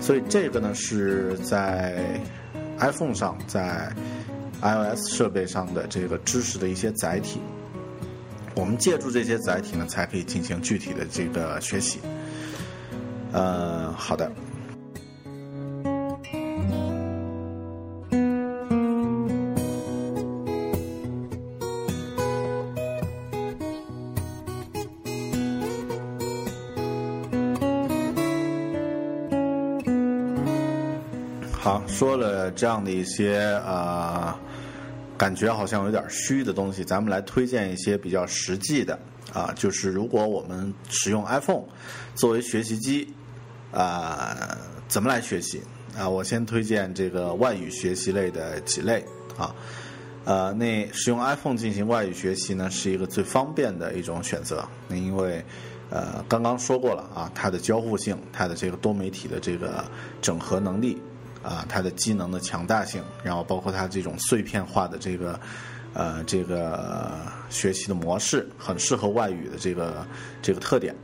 [0.01, 2.21] 所以这个呢是在
[2.79, 3.92] iPhone 上，在
[4.62, 7.40] iOS 设备上的这个知识的一些载体。
[8.59, 12.01] 我们借助这些载体呢，才可以进行具体的这个学习。
[13.31, 14.29] 呃，好的。
[31.53, 34.37] 好，说了这样的一些啊。
[35.18, 38.96] 感觉好像有点虚的东西，咱们来推荐一些比较实际的
[39.35, 41.64] 啊，就是如果我们使用 iPhone
[42.14, 43.12] 作为学习机
[43.72, 45.61] 啊，怎么来学习
[45.98, 46.09] 啊？
[46.09, 49.04] 我先推荐这个外语学习类的几类
[49.37, 49.52] 啊，
[50.24, 54.64] 呃，那使用 iPhone 进行外语学习呢，是一个最方便的一种选择。
[54.87, 55.44] 那因为
[55.90, 59.85] 呃，刚刚说过了啊，它的交互性，它的这个多媒体的这个
[60.22, 60.96] 整合能力。
[61.48, 65.40] 啊，它的机能的强大性，然后包括它这种碎片化的这个，
[65.94, 70.06] 呃，这个学习的模式，很适合外语的这个
[70.42, 70.94] 这个特点。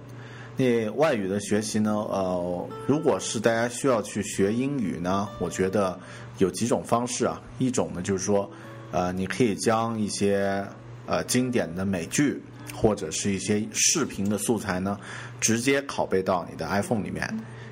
[0.54, 5.98] 那外语的学习呢，呃，如果是大家需要去学英语呢，我觉得
[6.36, 7.40] 有几种方式啊。
[7.58, 8.50] 一种呢，就是说，
[8.92, 10.62] 呃，你可以将一些
[11.06, 12.42] 呃经典的美剧
[12.74, 15.00] 或者是一些视频的素材呢，
[15.40, 17.26] 直接拷贝到你的 iPhone 里面。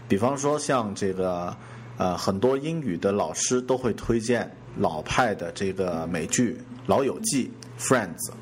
[0.09, 1.55] 比方说像这个。
[1.99, 6.55] 呃，很多英语的老师都会推荐老派的这个美剧
[6.87, 7.51] 《老友记》
[7.83, 8.17] （Friends）。《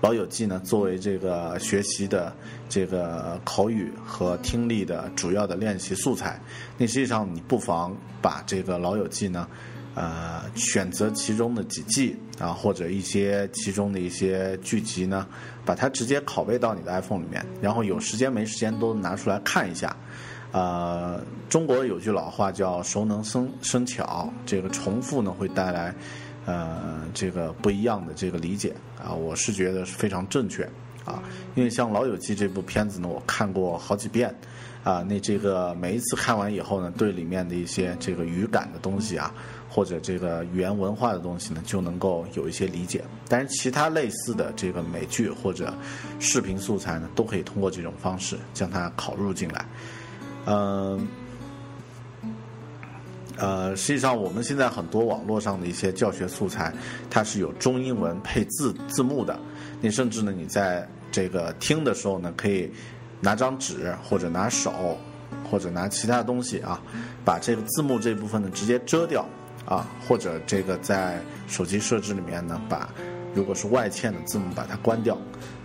[0.00, 2.34] 老友记》呢，作为这个学习的
[2.68, 6.40] 这个口语和听力的主要的练习素材。
[6.76, 9.46] 那实际上，你不妨把这个《老友记》呢，
[9.94, 15.24] 呃，选择其中的几季啊，或者一些其中的一些剧集呢，
[15.64, 19.96] 把它直接拷贝到你的 iPhone 里面，然后有时间没时间都拿出来看一下。
[20.52, 25.94] 呃，中国有句老话叫“熟能生生巧”，这个重复呢会带来
[26.44, 30.62] 呃这个不一样的这个理解啊，我是觉得是非常正确
[31.06, 31.22] 啊，
[31.54, 34.34] 因为像《老友记》这部片子呢，我看过好几遍
[34.84, 39.32] 啊，那这个每一次看完以后呢，对里面的一些这个语感的东西啊，
[39.70, 43.02] 或者这个语言文化的东西呢，就能够有一些理解。
[43.26, 45.72] 但是其他类似的这个美剧或者
[46.20, 49.64] 视频素材呢，都可以通过这种方式将它考入进来。
[50.46, 51.08] 嗯，
[53.36, 56.72] 呃，实际上我们现在很多网络上的一些教学素材，
[57.08, 59.38] 它是有中英文配字字幕的。
[59.80, 62.70] 你甚至呢，你在这个听的时候呢，可以
[63.20, 64.98] 拿张纸或者拿手
[65.50, 66.80] 或者拿其他东西啊，
[67.24, 69.24] 把这个字幕这部分呢直接遮掉
[69.64, 72.88] 啊，或者这个在手机设置里面呢，把
[73.34, 75.16] 如果是外嵌的字幕把它关掉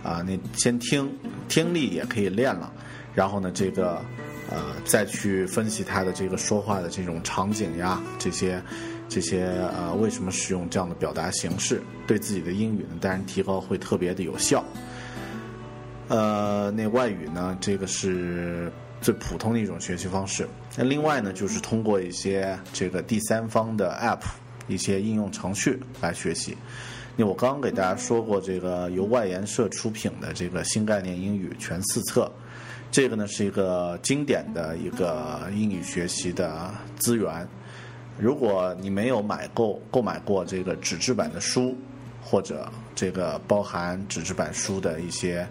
[0.02, 1.10] 啊，你先听
[1.48, 2.72] 听力也可以练了。
[3.14, 4.00] 然后呢，这个
[4.50, 8.62] 呃再去分析他的这个说话的这种场景呀，这些
[9.08, 9.46] 这些
[9.76, 14.64] 呃为什么使用这样的表达形式，对自己的英语呢，当然提高会特别的有效。
[16.08, 20.48] 呃，那外语呢，这个是最普通的一种学习方式。
[20.74, 24.22] 那另外呢，就是通过一些这个第三方的 App、
[24.68, 26.56] 一些应用程序来学习。
[27.14, 32.30] 那我刚刚给大家说过，这个由外研社出品的这个新概念英语全四册，
[32.90, 37.46] 这个呢是一个经典的一个英语学习的资源。
[38.18, 41.76] 如果你没有买购购买过这个纸质版的书，
[42.22, 45.46] 或者这个包含纸质版书的一些。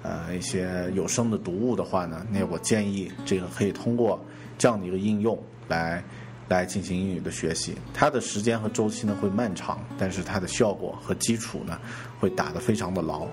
[0.00, 4.24] 呃，一些有声的读物的话呢，那我建议这个可以通过
[4.56, 5.36] 这样的一个应用
[5.66, 6.02] 来
[6.48, 7.74] 来进行英语的学习。
[7.92, 11.76] 它的时间和周期呢会漫长，但是它的效果和基础呢
[12.20, 13.26] 会打得非常的牢。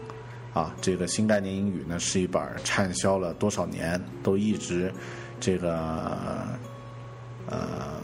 [0.55, 4.89] 啊，这个新概念英语呢是一本畅销了多少年都一直
[5.37, 6.17] 这个
[7.49, 7.99] 呃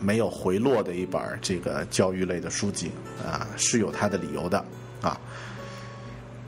[0.00, 2.90] 没有回落的一本这个教育类的书籍
[3.24, 4.58] 啊，是有它的理由的
[5.00, 5.18] 啊。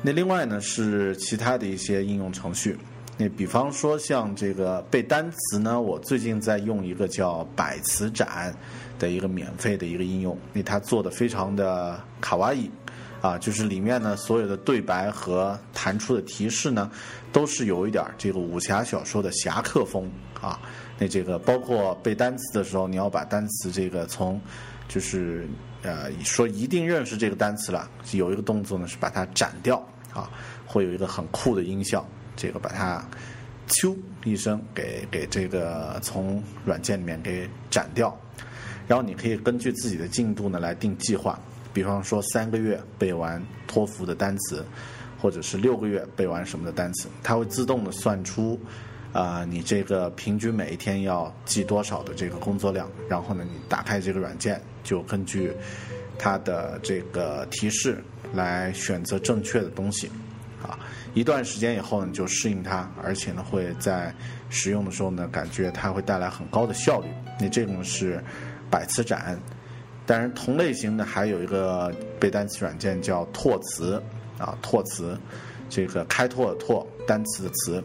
[0.03, 2.77] 那另外呢是其他的一些应用程序，
[3.17, 8.53] 那比方说像这个背单词呢，我最近在用一个叫百词斩
[8.99, 12.69] 的一个免费的一个应用，那它做的非常的卡哇伊，
[13.21, 16.91] 啊，就是里面呢所有的对白和弹出的提示呢，
[17.33, 20.11] 都是有一点这个武侠小说的侠客风
[20.41, 20.61] 啊，
[20.99, 24.41] 那这个包括背单词的时候，你要把单词这个从。
[24.89, 25.49] 就是
[25.83, 30.31] 呃说一定认识这个单词了，有一个动作呢是把它斩掉啊，
[30.65, 32.07] 会有一个很酷的音效，
[32.37, 33.05] 这个把它
[33.67, 38.17] 啾一声给给这个从软件里面给斩掉，
[38.87, 41.37] 然后你可以根据自己的进度呢来定计划，
[41.77, 44.65] 比方说三个月背完托福的单词，
[45.21, 48.59] 或者是六个月背完什么的单词，它会自动的算出。
[49.13, 52.91] 啊，你这个平均每一天要记多少的这个工作量？
[53.11, 55.53] 然后呢，你打开这个软件，就根据
[56.19, 58.03] 它的这个提示
[58.33, 60.11] 来选择正确的东西。
[60.63, 60.79] 啊，
[61.13, 64.15] 一段时间以后呢，就适应它，而且呢，会在
[64.49, 67.09] 使用的时候呢，感觉它会带来很高的效率。
[67.39, 68.25] 那这种是
[68.71, 69.39] 百词斩，
[70.07, 74.01] 当然同类型的还有一个背单词软件叫拓词
[74.39, 75.19] 啊，拓词，
[75.69, 77.83] 这个开拓的拓，单词的词。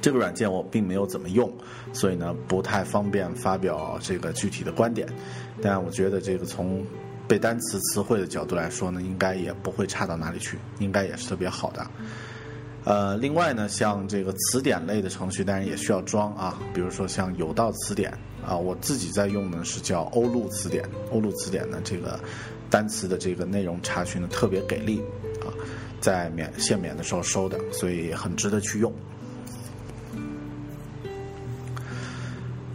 [0.00, 1.52] 这个软件我并没有怎么用，
[1.92, 5.08] 所以呢不太方便发表这个具体的观点。
[5.60, 6.86] 但我觉得这个从
[7.26, 11.84] 背单词词汇的角度来说呢，应该也不会差到哪里去，应该也是特别好的。
[12.84, 16.56] 呃，另外呢，像这个词典类的程序，当然也需要装啊。
[16.72, 18.16] 比如说像有道词典
[18.46, 20.88] 啊，我自己在用的是叫欧陆词典。
[21.10, 22.20] 欧陆词典呢，这个
[22.70, 25.02] 单词的这个内容查询呢特别给力
[25.40, 25.50] 啊，
[26.00, 28.92] 在免限免的时候收的，所以很值得去用。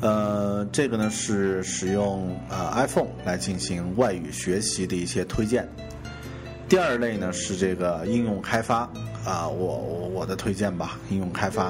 [0.01, 5.69] 呃，这个呢是使用呃 iPhone 来进行外语学习的一些推荐。
[6.67, 8.89] 第二类呢是这个应用开发
[9.23, 9.77] 啊，我
[10.13, 11.65] 我的推荐吧，应用开发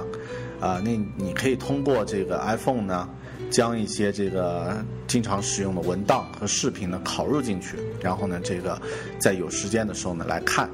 [0.62, 3.10] 啊，那你可以通过这个 iPhone 呢，
[3.52, 8.82] 将一些这个经常使用的文档和视频呢拷入进去，然后呢，这个
[9.20, 10.68] 在有时间的时候呢来看。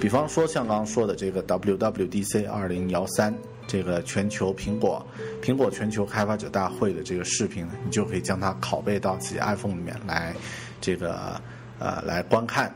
[0.00, 3.32] 比方说像刚刚说的这个 WWDC 二零幺三。
[3.66, 5.04] 这个全球苹果
[5.42, 10.34] 苹果全球开发者大会的这个视频，你就可以将它拷贝到自己 iPhone 里面来，
[10.82, 11.40] 这个
[11.78, 12.70] 呃来观看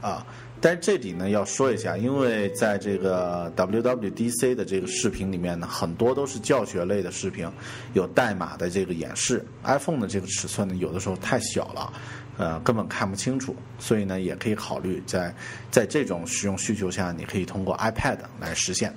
[0.00, 0.26] 啊。
[0.64, 7.50] 但这里呢要说一下，因为在这个 WWDC 的这个视频里面呢，很多都是教学类的视频，
[7.94, 9.44] 有代码的这个演示。
[9.64, 11.92] iPhone 的这个尺寸呢，有的时候太小了，
[12.38, 13.56] 呃，根本看不清楚。
[13.80, 15.34] 所以呢，也可以考虑在
[15.68, 18.94] 在这种使用需求下，你可以通过 iPad 来实现。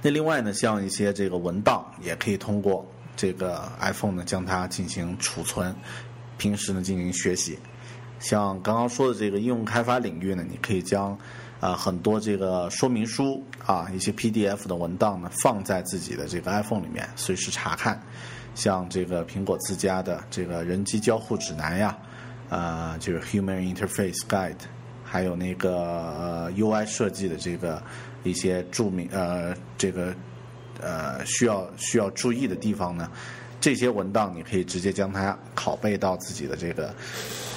[0.00, 5.76] 那另外呢，像一些这个文档，也可以通过这个 iPhone 呢将它进行储存，
[6.38, 7.58] 平时呢进行学习。
[8.18, 11.16] 像刚刚说的这个应用开发领域呢，你可以将
[11.60, 18.00] 啊很多这个说明书啊一些 PDF 的文档呢放在自己的这个 iPhone 里面，随时查看。
[18.54, 21.96] 像这个苹果自家的这个人机交互指南呀，
[22.48, 24.56] 啊就是 Human Interface Guide，
[25.04, 27.82] 还有那个 UI 设计的这个。
[28.24, 30.12] 一些著名呃，这个
[30.82, 33.08] 呃需要需要注意的地方呢，
[33.60, 36.94] 这些文档你可以直接将它拷贝到自己的这个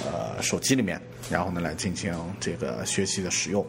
[0.04, 1.00] 呃手机里面，
[1.30, 3.64] 然后呢来进行这个学习的使用。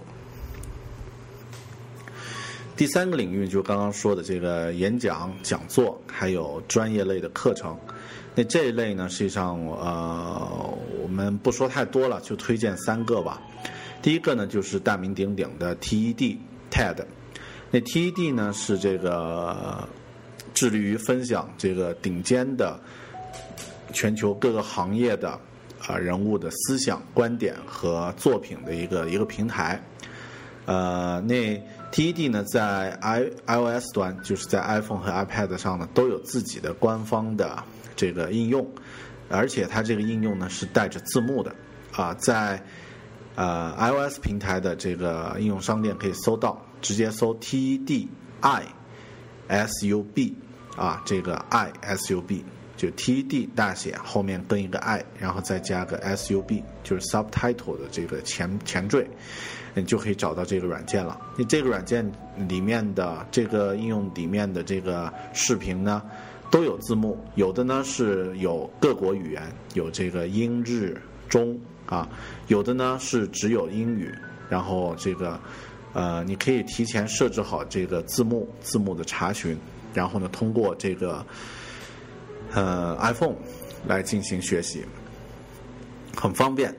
[2.76, 7.78] 第三个领域就刚刚说的这个演讲、讲座，还有专业类的课程。
[8.36, 13.40] 那这一类呢，实际上呃我们不说太多了，就推荐三个吧。
[14.02, 16.38] 第一个呢就是大名鼎鼎的 TED。
[16.72, 17.06] TED，
[17.70, 19.88] 那 TED 呢是这个
[20.54, 22.80] 致力于分享这个顶尖的
[23.92, 25.40] 全球各个行业的
[25.88, 29.82] 啊人物的思想、观点和作品的一个一个平台。
[30.66, 37.64] 呃，那 TED 呢在 i iOS 端，就是在 iPhone 和 iPad 上呢都有自己的官方的
[37.96, 38.66] 这个应用，
[39.30, 41.54] 而且它这个应用呢是带着字幕的
[41.92, 42.64] 啊，在
[43.36, 46.62] 呃 iOS 平台的这个应用商店可以搜到。
[46.84, 48.10] 直接搜 TEDISUB
[50.76, 52.44] 啊，这个 I S U B
[52.76, 59.08] 就 T D 大写后面跟一个 I，然后再加个 S U B，就是 subtitle 的这个前前缀，
[59.76, 61.20] 你就可以找到这个软件了。
[61.38, 62.12] 你这个软件
[62.48, 66.02] 里面的这个应用里面的这个视频呢，
[66.50, 69.44] 都有字幕，有的呢是有各国语言，
[69.76, 71.00] 有这个英日
[71.30, 72.10] 中啊，
[72.48, 74.14] 有的呢是只有英语，
[74.50, 75.40] 然后这个。
[75.96, 79.56] 呃，你可以提前设置好这个字幕字幕的查询，
[79.94, 81.26] 然后呢，通过这个
[82.54, 83.36] 呃 iPhone
[83.88, 84.84] 来进行学习，
[86.16, 86.76] 很方便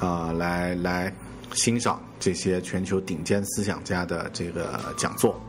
[0.00, 1.12] 啊，来来
[1.52, 5.40] 欣赏这些全球顶尖思想家的这个讲座。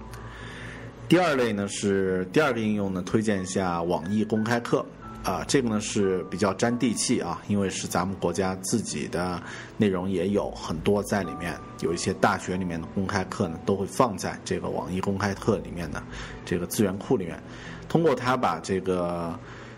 [1.08, 4.86] 第二类呢是第二个应用呢，推荐一下网易公开课。
[5.26, 9.42] 啊，这个呢是比较沾地气啊，因为是咱们国家自己的
[9.76, 16.04] 内容也有很多在里面，有一些大学里面的公开课呢都会放在这个网易公开课里面的
[16.46, 17.42] 这个资源库里面，
[17.90, 19.34] 通过它把这个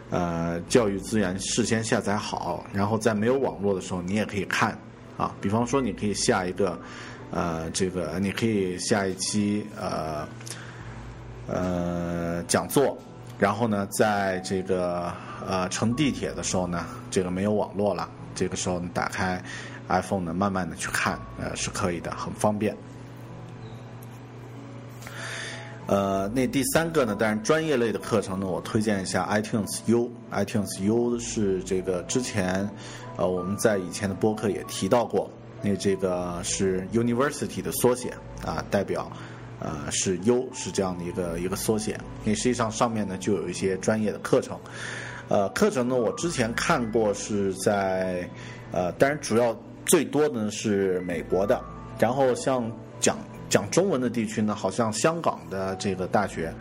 [0.09, 4.77] 呃教育资源事先下载好，然后在没有网络的时候你也可以看
[5.15, 6.77] 啊，比方说你可以下一个
[7.31, 10.27] 呃这个你可以下一期呃
[11.47, 12.97] 呃讲座，
[13.39, 15.09] 然后呢在这个。
[15.45, 19.41] 呃，乘地铁的时候呢，这个没有网络了，这个时候你打开
[19.87, 22.75] iPhone 呢，慢慢的去看，呃，是可以的，很方便。
[25.85, 32.69] 呃，那第三个呢，当然专业类的课程呢，我推荐一下 iTunes U，iTunes U 是这个之前
[33.15, 35.31] 呃我们在以前的播客也提到过，
[35.61, 38.13] 那这个是 University 的缩写
[38.45, 39.09] 啊，代表
[39.61, 44.59] 呃是 U 是这样的一个一个缩写，那实际上上面呢就有一些专业的课程。
[45.29, 48.29] 呃，课程呢，我之前看过是在，
[48.71, 49.53] 呃，当然主要
[49.85, 51.61] 最多的呢是美国的，
[51.99, 52.71] 然后像
[53.01, 53.17] 讲
[53.49, 56.53] 讲中文的地区呢，好像香港的这个大学，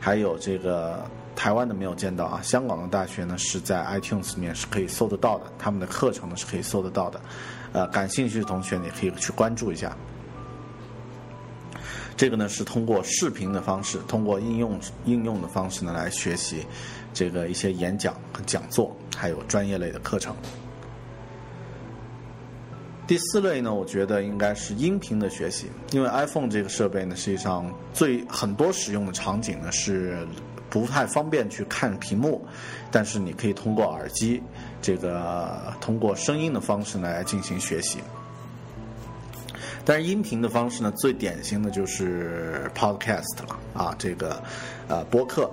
[0.00, 1.04] 还有这个
[1.36, 7.20] 台湾的没有见到啊，香港的大学呢是在 iTunes 里面是可以搜得到的，他们的课程呢是可以搜得到的，
[7.72, 9.96] 呃，感兴趣的同学也可以去关注一下。
[12.16, 16.66] 这个呢是通过视频的方式，通过应用应用的方式呢来学习。
[17.12, 20.34] 这个一些演讲和讲座，还有专业类的课程。
[23.06, 30.24] 第四类呢，我觉得应该是音频的学习，因为 iPhone 这个设备呢，实际上最很多使用的场景呢是
[30.68, 32.46] 不太方便去看屏幕，
[32.92, 34.40] 但是你可以通过耳机，
[34.80, 37.98] 这个通过声音的方式来进行学习。
[39.84, 44.40] 但是音频的方式呢，最典型的就是 Podcast 了啊，这个
[44.86, 45.50] 呃播客。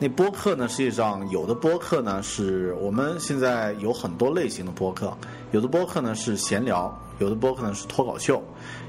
[0.00, 0.68] 那播客呢？
[0.68, 5.16] 实际上，有的播客呢是我们现在有很多类型的播客，
[5.52, 8.42] 有的播客呢是闲聊，有的播客呢是脱口秀，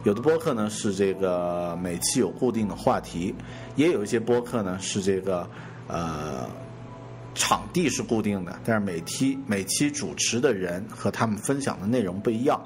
[0.04, 3.34] 有的播客呢是这个每期有固定的话题，
[3.76, 5.48] 也有一些播客呢是这个
[5.88, 6.50] 呃
[7.36, 12.60] 场地是固定的，但是每期每期主持的人和他们分享的内容不一样。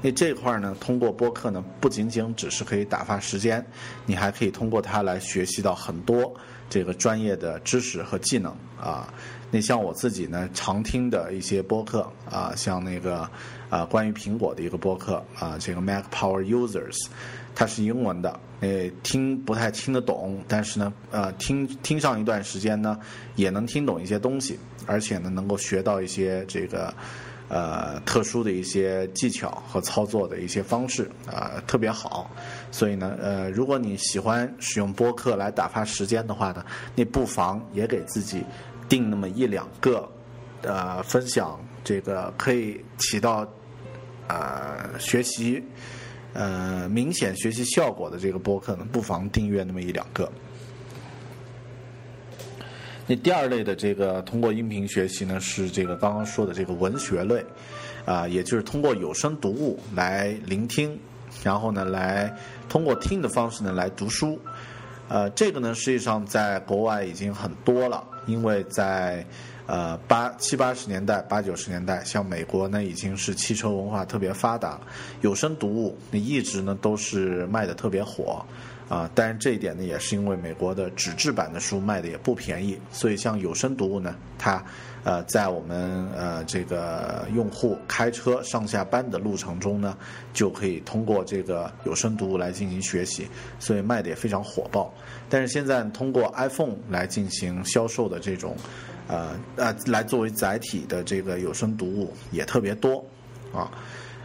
[0.00, 3.66] 那这块呢，通过播客呢，不仅仅只是可以打发时间，
[4.06, 6.32] 你还可以通过它来学习到很多。
[6.70, 8.50] 这个专业的知识和技能
[8.80, 9.12] 啊，
[9.50, 13.28] 那像我自己呢，常听的一些播客啊，像那个
[13.68, 16.96] 啊，关于苹果的一个播客啊，这个 Mac Power Users，
[17.54, 22.98] 它是英文的，诶，听不太听得懂，但是呢，呃，听听上一段时间呢，
[23.34, 26.94] 也能听懂一些东西，而且呢，能够学到一些这个。
[27.50, 32.30] 呃，特殊的一些技巧和操作的一些方式啊，特别好。
[32.70, 38.44] 所以呢，呃，如果你喜欢使用播客来打发时间的话呢，你不妨也给自己
[38.88, 40.08] 定那么一两个，
[40.62, 43.44] 呃，分享这个可以起到
[44.28, 45.60] 呃学习
[46.32, 50.30] 呃明显学习效果的这个播客呢，不妨订阅那么一两个。
[53.10, 57.44] 那第二类的这个通过音频学习呢，是这个刚刚说的这个文学类，
[58.04, 60.96] 啊，也就是通过有声读物来聆听，
[61.42, 62.32] 然后呢，来
[62.68, 64.38] 通过听的方式呢来读书，
[65.08, 69.26] 呃，这个呢实际上在国外已经很多了，因为在
[69.66, 74.78] 呃八七八十年代、八九十年代，像美国呢已经是汽车文化特别发达，
[75.20, 78.40] 有声读物那一直呢都是卖的特别火。
[78.90, 84.60] 啊，但是这一点呢，也是因为美国的纸质版的书卖的也不便宜，所以像有声读物呢，它
[85.04, 89.96] 呃在我们呃这个用户开车上下班的路程中呢，
[90.32, 93.28] 就可以通过这个有声读物来进行学习，
[93.60, 94.92] 所以卖的也非常火爆。
[95.28, 98.56] 但是现在通过 iPhone 来进行销售的这种
[99.06, 103.04] 呃呃来作为载体的这个有声读物也特别多
[103.54, 103.70] 啊，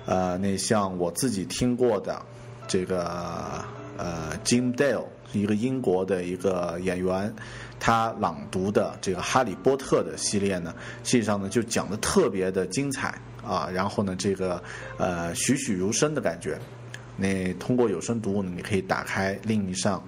[0.08, 2.20] 呃，那像我自己听过的
[2.68, 3.64] 这个。
[3.98, 7.34] 呃，Jim Dale 一个英国的一个演员，
[7.80, 10.74] 他朗读的这个《哈利波特》的系列呢，
[11.04, 14.62] 实际上呢就讲的特别的精彩啊，然后呢这个
[14.98, 16.58] 呃栩栩如生的感觉。
[17.18, 20.00] 那通过有声读物呢，你可以打开另一扇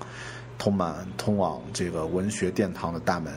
[0.57, 3.33] 通满通往这个文学殿堂的大门。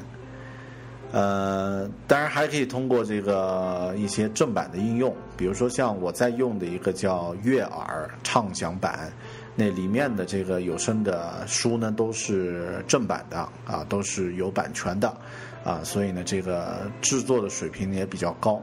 [1.12, 9.12] 呃，当然还可以通过这个一些正版的应用，比如说像我在用的一个叫悦耳畅享版。
[9.60, 13.36] 那里面的这个有声的书呢，都是正版的
[13.66, 15.14] 啊，都是有版权的
[15.62, 18.58] 啊，所以呢，这个制作的水平也比较高。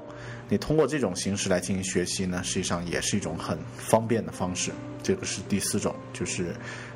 [0.49, 4.71] 你通过这种形式来进行学习呢，实际上也是一种很方便的方式。
[5.03, 6.47] 这个是第四种，就是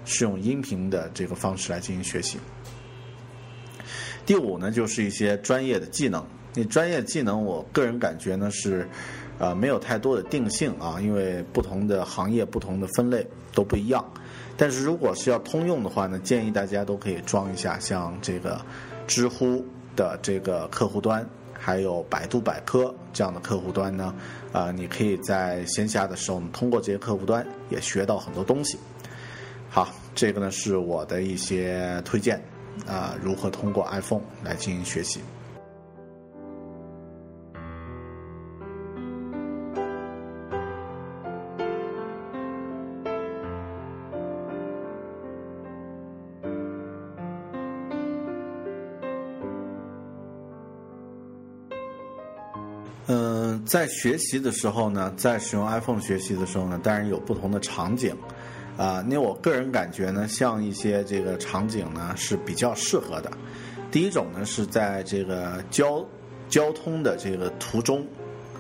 [0.04, 2.40] 是用音频的这个方式来进行学习。
[4.26, 6.26] 第五呢，就是一些专业的技能。
[6.56, 8.90] 你专业技能，我个人感觉呢是。
[9.40, 14.04] 呃，没有太多的定性啊，因为不同的行业、不同的分类都不一样。
[14.58, 18.60] 但是如果是要通用的话呢，建议大家都可以装一下，像这个
[19.08, 24.14] 知乎的这个客户端，还有百度百科这样的客户端呢。
[24.52, 28.78] 啊，你可以在闲暇的时候通过这些客户端也学到很多东西。
[29.70, 32.40] 好，这个呢是我的一些推荐
[32.86, 35.22] 啊，如何通过 iPhone 来进行学习。
[53.72, 58.14] 在学习的时候呢，在使用 iPhone 学习的时候呢，当然有不同的场景，
[58.76, 63.32] 啊，那我个人感觉呢，像一些这个场景呢是比较适合的。
[63.90, 66.06] 第一种呢是在这个交
[66.50, 68.06] 交通的这个途中，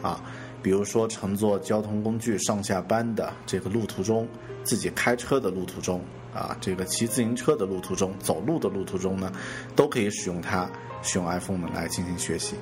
[0.01, 0.23] 啊，
[0.63, 4.25] 比如说乘坐交通工具上下班的这个路途中，
[4.63, 6.01] 自己开车的路途中，
[6.33, 9.29] 啊，这个骑自行车的路途中，走路的路途中呢，
[9.75, 12.55] 都可以使用它，使用 iPhone 呢来进行学习。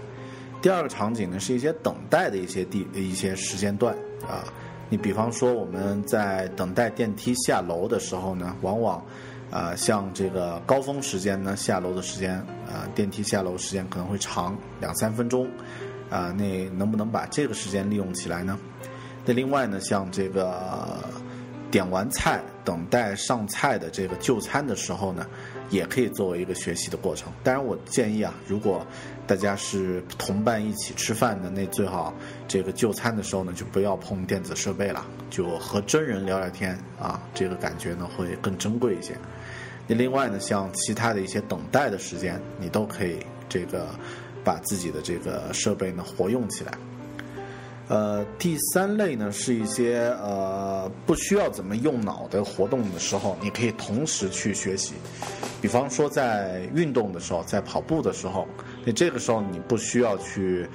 [0.62, 3.96] 第二个场景呢，是一些等待的一些地一些时间段
[4.28, 4.44] 啊，
[4.90, 9.02] 你比方说我们在等待电梯下楼的时候呢，往往，
[9.50, 12.34] 啊像这个高峰时间呢，下楼的时间
[12.68, 15.50] 啊，电梯下楼时间可能会长两三分钟，
[16.10, 18.60] 啊，那能不能把这个时间利用起来呢？
[19.26, 20.98] 那另外呢，像这个
[21.72, 25.26] 点完菜等待上菜的这个就餐的时候呢，
[25.70, 27.32] 也可以作为一个学习的过程。
[27.44, 28.86] 当然，我建议啊，如果
[29.28, 32.14] 大家是同伴一起吃饭的，那最好
[32.48, 39.16] 这个就餐的时候呢，就不要碰电子设备了，就和真人聊聊天啊，这个感觉呢会更珍贵一些。
[39.88, 43.18] 那另外呢，像其他的一些等待的时间，你都可以
[43.48, 43.88] 这个
[44.44, 46.74] 把自己的这个设备呢活用起来。
[47.90, 54.94] 呃，第三类呢是一些呃不需要怎么用脑的活动的时候，你可以同时去学习。
[55.60, 58.48] 比方说在运动的时候，在跑步的时候，
[58.86, 60.70] 那这个时候你不需要去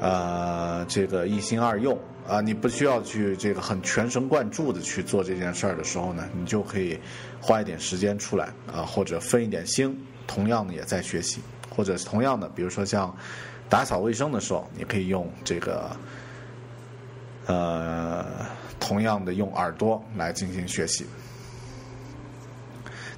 [0.00, 1.96] 呃这个一心二用
[2.26, 6.98] 啊，你不需要去这个很全神贯注的去做这件事儿的时候呢，你就可以
[7.40, 9.96] 花一点时间出来啊，或者分一点心，
[10.26, 11.40] 同样的也在学习，
[11.72, 13.16] 或者同样的，比如说像
[13.68, 15.88] 打扫卫生的时候，你可以用这个。
[17.50, 18.24] 呃，
[18.78, 21.04] 同样的用耳朵来进行学习，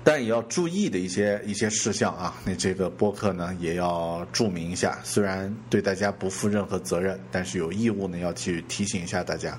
[0.03, 2.33] 但也要注意的一些一些事项啊。
[2.43, 4.99] 那这个播客呢，也要注明一下。
[5.05, 9.59] 虽然对大家不负任何责任，但是有义务呢要去提醒一下大家。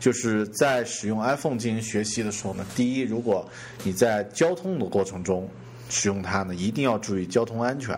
[0.00, 3.48] 就是在使用 iPhone 进行学习的时候呢，第一，如果
[3.84, 5.48] 你在交通的过程中
[5.88, 7.96] 使用它呢，一定要注意交通安全。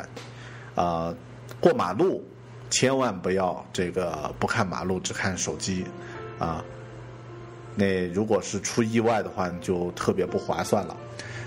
[0.75, 1.15] 啊，
[1.59, 2.23] 过马路。
[2.73, 5.85] 千万不要这个不看马路只看手机，
[6.39, 6.65] 啊，
[7.77, 10.97] 那如果是出意外的话，就特别不划算了。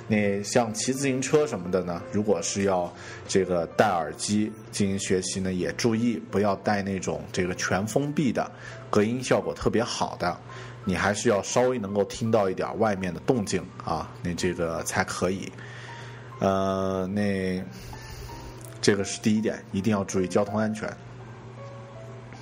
[0.07, 1.99] 那像骑自行车什么的呢？
[2.11, 2.93] 如果是要
[3.27, 8.51] 这个戴耳机进行学习呢，也注意不要戴那种这个全封闭的、
[8.91, 10.37] 隔音效果特别好的，
[10.83, 15.51] 你还是要稍微能够听到一点外面的动静啊，那这个才可以。
[16.37, 17.59] 呃，那
[18.79, 20.87] 这个是第一点，一定要注意交通安全。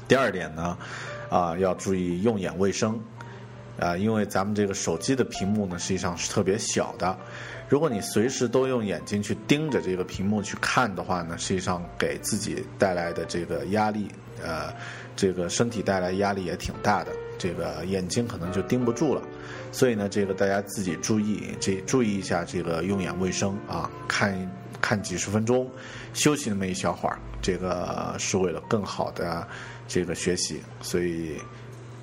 [0.08, 0.78] 第二点呢，
[1.30, 2.99] 啊，要注意用眼卫生。
[3.80, 7.18] 啊，因为咱们这个手机的屏幕呢，实际上是特别小的。
[7.68, 14.12] 如果你随时都用眼睛去盯着这个屏幕去看的话呢，实际上给自己带来的这个压力，
[14.43, 14.72] 呃，
[15.16, 17.12] 这个身体带来压力也挺大的。
[17.39, 19.24] 这个眼睛可能就盯不住了。
[19.72, 25.68] 所以呢，这个大家自己注意，这注意一下这个用眼卫生啊，看看几十分钟，
[26.14, 29.47] 休息那么一小会儿，这个是为了更好的
[29.88, 31.38] 这个学习，所以，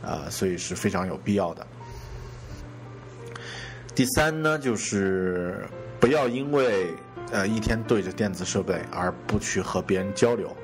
[0.02, 1.66] 呃，所以是非常有必要的。
[3.94, 5.66] 第三呢，就是
[5.98, 6.94] 不要因为
[7.32, 10.56] 呃一天对着电子设备而不去和别人交流。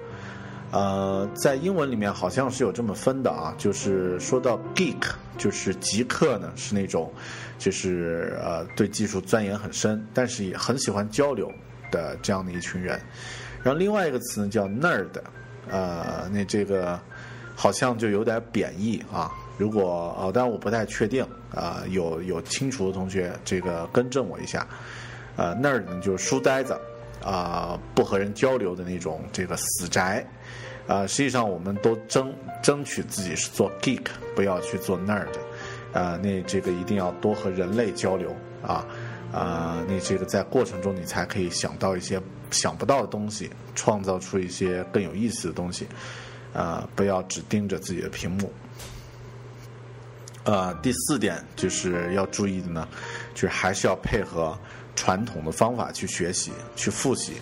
[0.72, 7.12] 呃，在英文里面好像是有这么分的啊，就是说到 geek，就是极客呢，是那种
[7.58, 11.50] 就是呃对技术钻研很深，但是也很喜欢交流
[11.90, 13.00] 的这样的一群人。
[13.62, 15.08] 然后另外一个词呢叫 nerd，
[15.70, 16.98] 呃，那这个
[17.54, 19.30] 好像就有点贬义啊。
[19.58, 24.66] 如果呃，当然我不太确定啊，有有清楚的同学这个更正我一下。
[25.36, 26.78] 呃那儿呢就是书呆子
[27.22, 30.26] 啊，不和人交流的那种这个死宅。
[30.86, 34.06] 啊，实际上我们都争争取自己是做 geek，
[34.36, 35.26] 不要去做 nerd，
[35.92, 38.86] 啊，那这个一定要多和人类交流啊，
[39.32, 45.86] 啊，那这个在过程中你才可以想到一些想不到的东西，创造出一些更有意思的东西，
[46.52, 48.52] 啊，不要只盯着自己的屏幕。
[50.44, 52.86] 呃，第四点就是要注意的呢，
[53.34, 54.56] 就是还是要配合
[54.94, 57.32] 传统的方法去学习、去复习。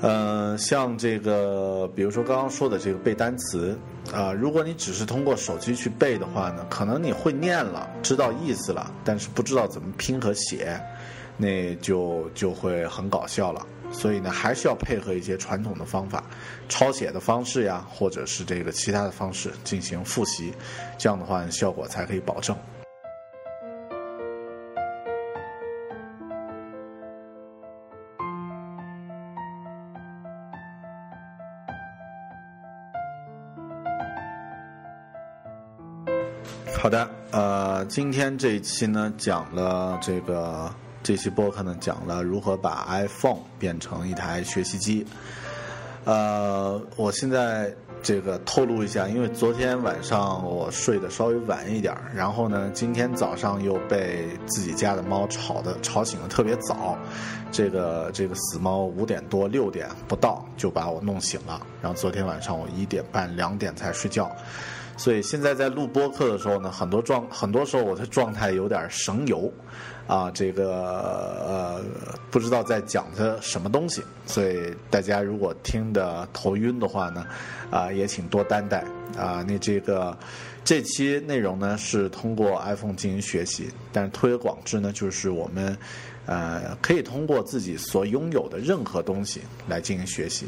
[0.00, 3.78] 呃，像这个，比如说刚刚说的这个背单词，
[4.12, 10.76] 啊，如果你只是通过手机去背的话呢，可能你会念了，知道意思了，但是不知道怎么拼和写，
[11.36, 13.66] 那就就会很搞笑了。
[13.90, 16.24] 所以呢，还是要配合一些传统的方法，
[16.66, 20.52] 抄写的方式呀，或者是这个其他的方式进行复习，
[20.96, 22.56] 这样的话效果才可以保证。
[36.78, 40.68] 好的，呃，今天这一期呢，讲了这个
[41.02, 45.04] 这期播客呢，讲了如何把 iPhone 变成一台学习机。
[46.04, 47.72] 呃，我现在
[48.02, 56.96] 这个透露一下，因为昨天晚上我睡得稍微晚一点，然后呢，今天早上又被自己家的猫吵的吵醒的，特别早。
[57.52, 64.34] 这个这个死猫五点多六点不到就把我弄醒了，然后昨天晚上我一点半两点才睡觉。
[64.96, 69.50] 所以现在在录播课的时候呢，很多状很多时候我的状态有点神游，
[70.06, 70.70] 啊，这个
[71.46, 71.82] 呃
[72.30, 77.26] 不知道在讲的什么东西，所以大家如果听的头晕的话呢，
[77.70, 78.84] 啊也请多担待
[79.16, 79.42] 啊。
[79.48, 80.16] 那这个
[80.62, 85.76] 这期内容呢是通过 iPhone 进行学习，但是推而广之呢，就是我们
[86.26, 90.46] 呃可以通过自己所拥有的任何东西来进行学习，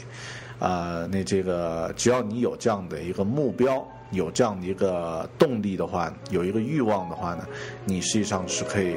[0.59, 3.87] 啊，那这个只要你有这样的一个目标。
[4.11, 7.49] 有这样的一个动力的话，有一个欲望的话呢，
[7.85, 8.95] 你实际上是可以，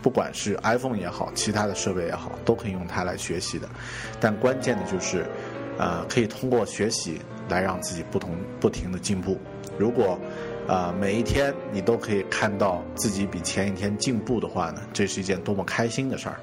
[0.00, 3.68] 不管是 iPhone 也好，其他的设备也好，都可以用它来学习的。
[4.20, 5.26] 但关键的就是，
[5.76, 9.40] 呃，可以通过学习来让自己不同不停的进步。
[9.76, 10.16] 如果，
[10.66, 16.40] 呃，每一天你都可以看到自己比前一天进步的话呢，这是一件多么开心的事儿。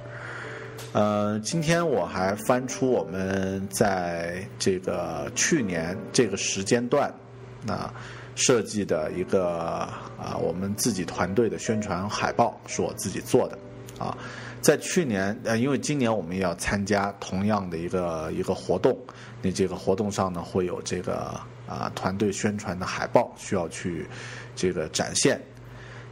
[0.93, 7.13] 呃，今天我还翻出我们在这个去年这个时间段，
[7.65, 7.91] 那。
[8.39, 9.47] 设计的一个
[10.15, 13.57] 啊，我们自己团队的宣传海报是我自己做的，
[13.97, 14.15] 啊，
[14.61, 18.95] 在去年呃，因为今年我们也要参加同样的一个一个活动，
[19.41, 21.33] 那这个活动上呢会有这个
[21.67, 24.07] 啊团队宣传的海报需要去
[24.55, 25.39] 这个展现，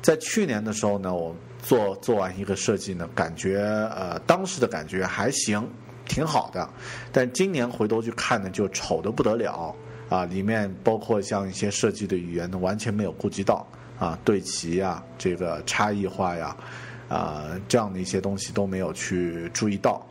[0.01, 3.59] 在去年的时候呢，我做做完一个设计呢，感觉
[3.95, 5.67] 呃当时的感觉还行，
[6.05, 6.69] 挺好的，
[7.11, 9.75] 但今年回头去看呢，就丑的不得了。
[10.07, 13.65] 啊，里面包括像一些设计的语言呢，完全没有顾及到
[13.97, 16.55] 啊，对齐呀，这个差异化呀，
[17.09, 20.05] 啊，这样的一些东西都没有去注意到，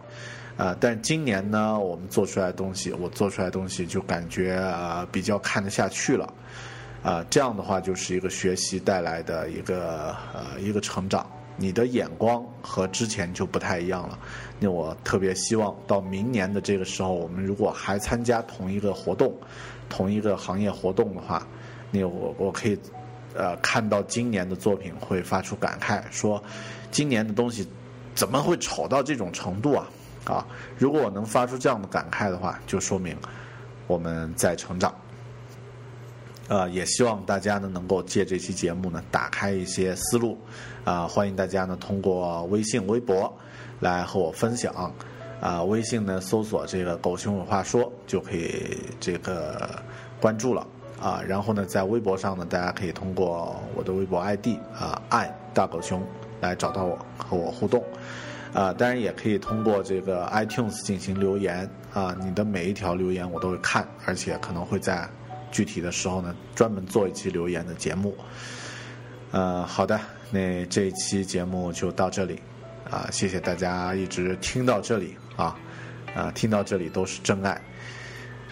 [0.56, 6.32] 啊，但今年呢，我们做出来的东西，我做出来的东西就感觉啊比较看得下去了，
[7.02, 11.26] 啊，这样的话就是一个学习带来的一个呃一个成长，
[11.56, 14.18] 你的眼光和之前就不太一样了。
[14.60, 19.34] 那我特别希望到明年的这个时候，我们如果还参加同一个活动。
[19.86, 21.46] 同一个行业活动的话，
[21.90, 22.76] 那我我可以，
[23.34, 26.42] 呃，看到今年的作品会发出感慨，说
[26.90, 27.68] 今年的东西
[28.14, 29.86] 怎么会丑到这种程度啊？
[30.24, 30.46] 啊，
[30.78, 33.16] 如果我能发出这样的感慨的话，就说明
[33.86, 34.94] 我们在成长。
[36.46, 40.36] 呃，也希望大家呢能够借这期节目呢打开一些思路，
[40.84, 43.34] 啊，欢迎大家呢通过微信、微博
[43.80, 44.92] 来和我分享，
[45.40, 49.82] 啊，微信呢搜索这个“狗熊有话说”就可以这个
[50.20, 50.66] 关注了，
[51.00, 54.48] 啊，然后呢在微博上呢大家可以通过我的微博 ID
[54.78, 56.06] 啊爱大狗熊
[56.42, 57.82] 来找到我和我互动，
[58.54, 65.06] 啊，当然也可以通过这个 iTunes 进行留言，啊，你的每一条留言我都会看，而且可能会在。
[65.50, 68.12] 具体的时候呢，专门做一期留言的节目。
[69.30, 70.00] 呃，好的，
[70.32, 72.40] 那这一期节目就到这里，
[72.90, 75.56] 啊，谢谢大家一直听到这里啊，
[76.12, 77.62] 啊，听到这里都是真爱。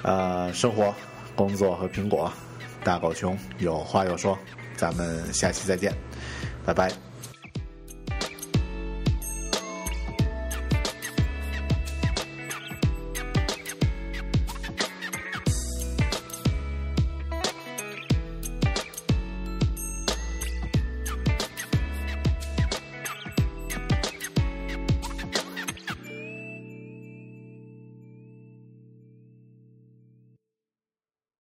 [0.03, 0.95] 呃，生活、
[1.35, 2.33] 工作和苹果，
[2.85, 4.39] 大狗熊有话要说，
[4.77, 5.93] 咱们下期再见，
[6.65, 7.12] 拜拜。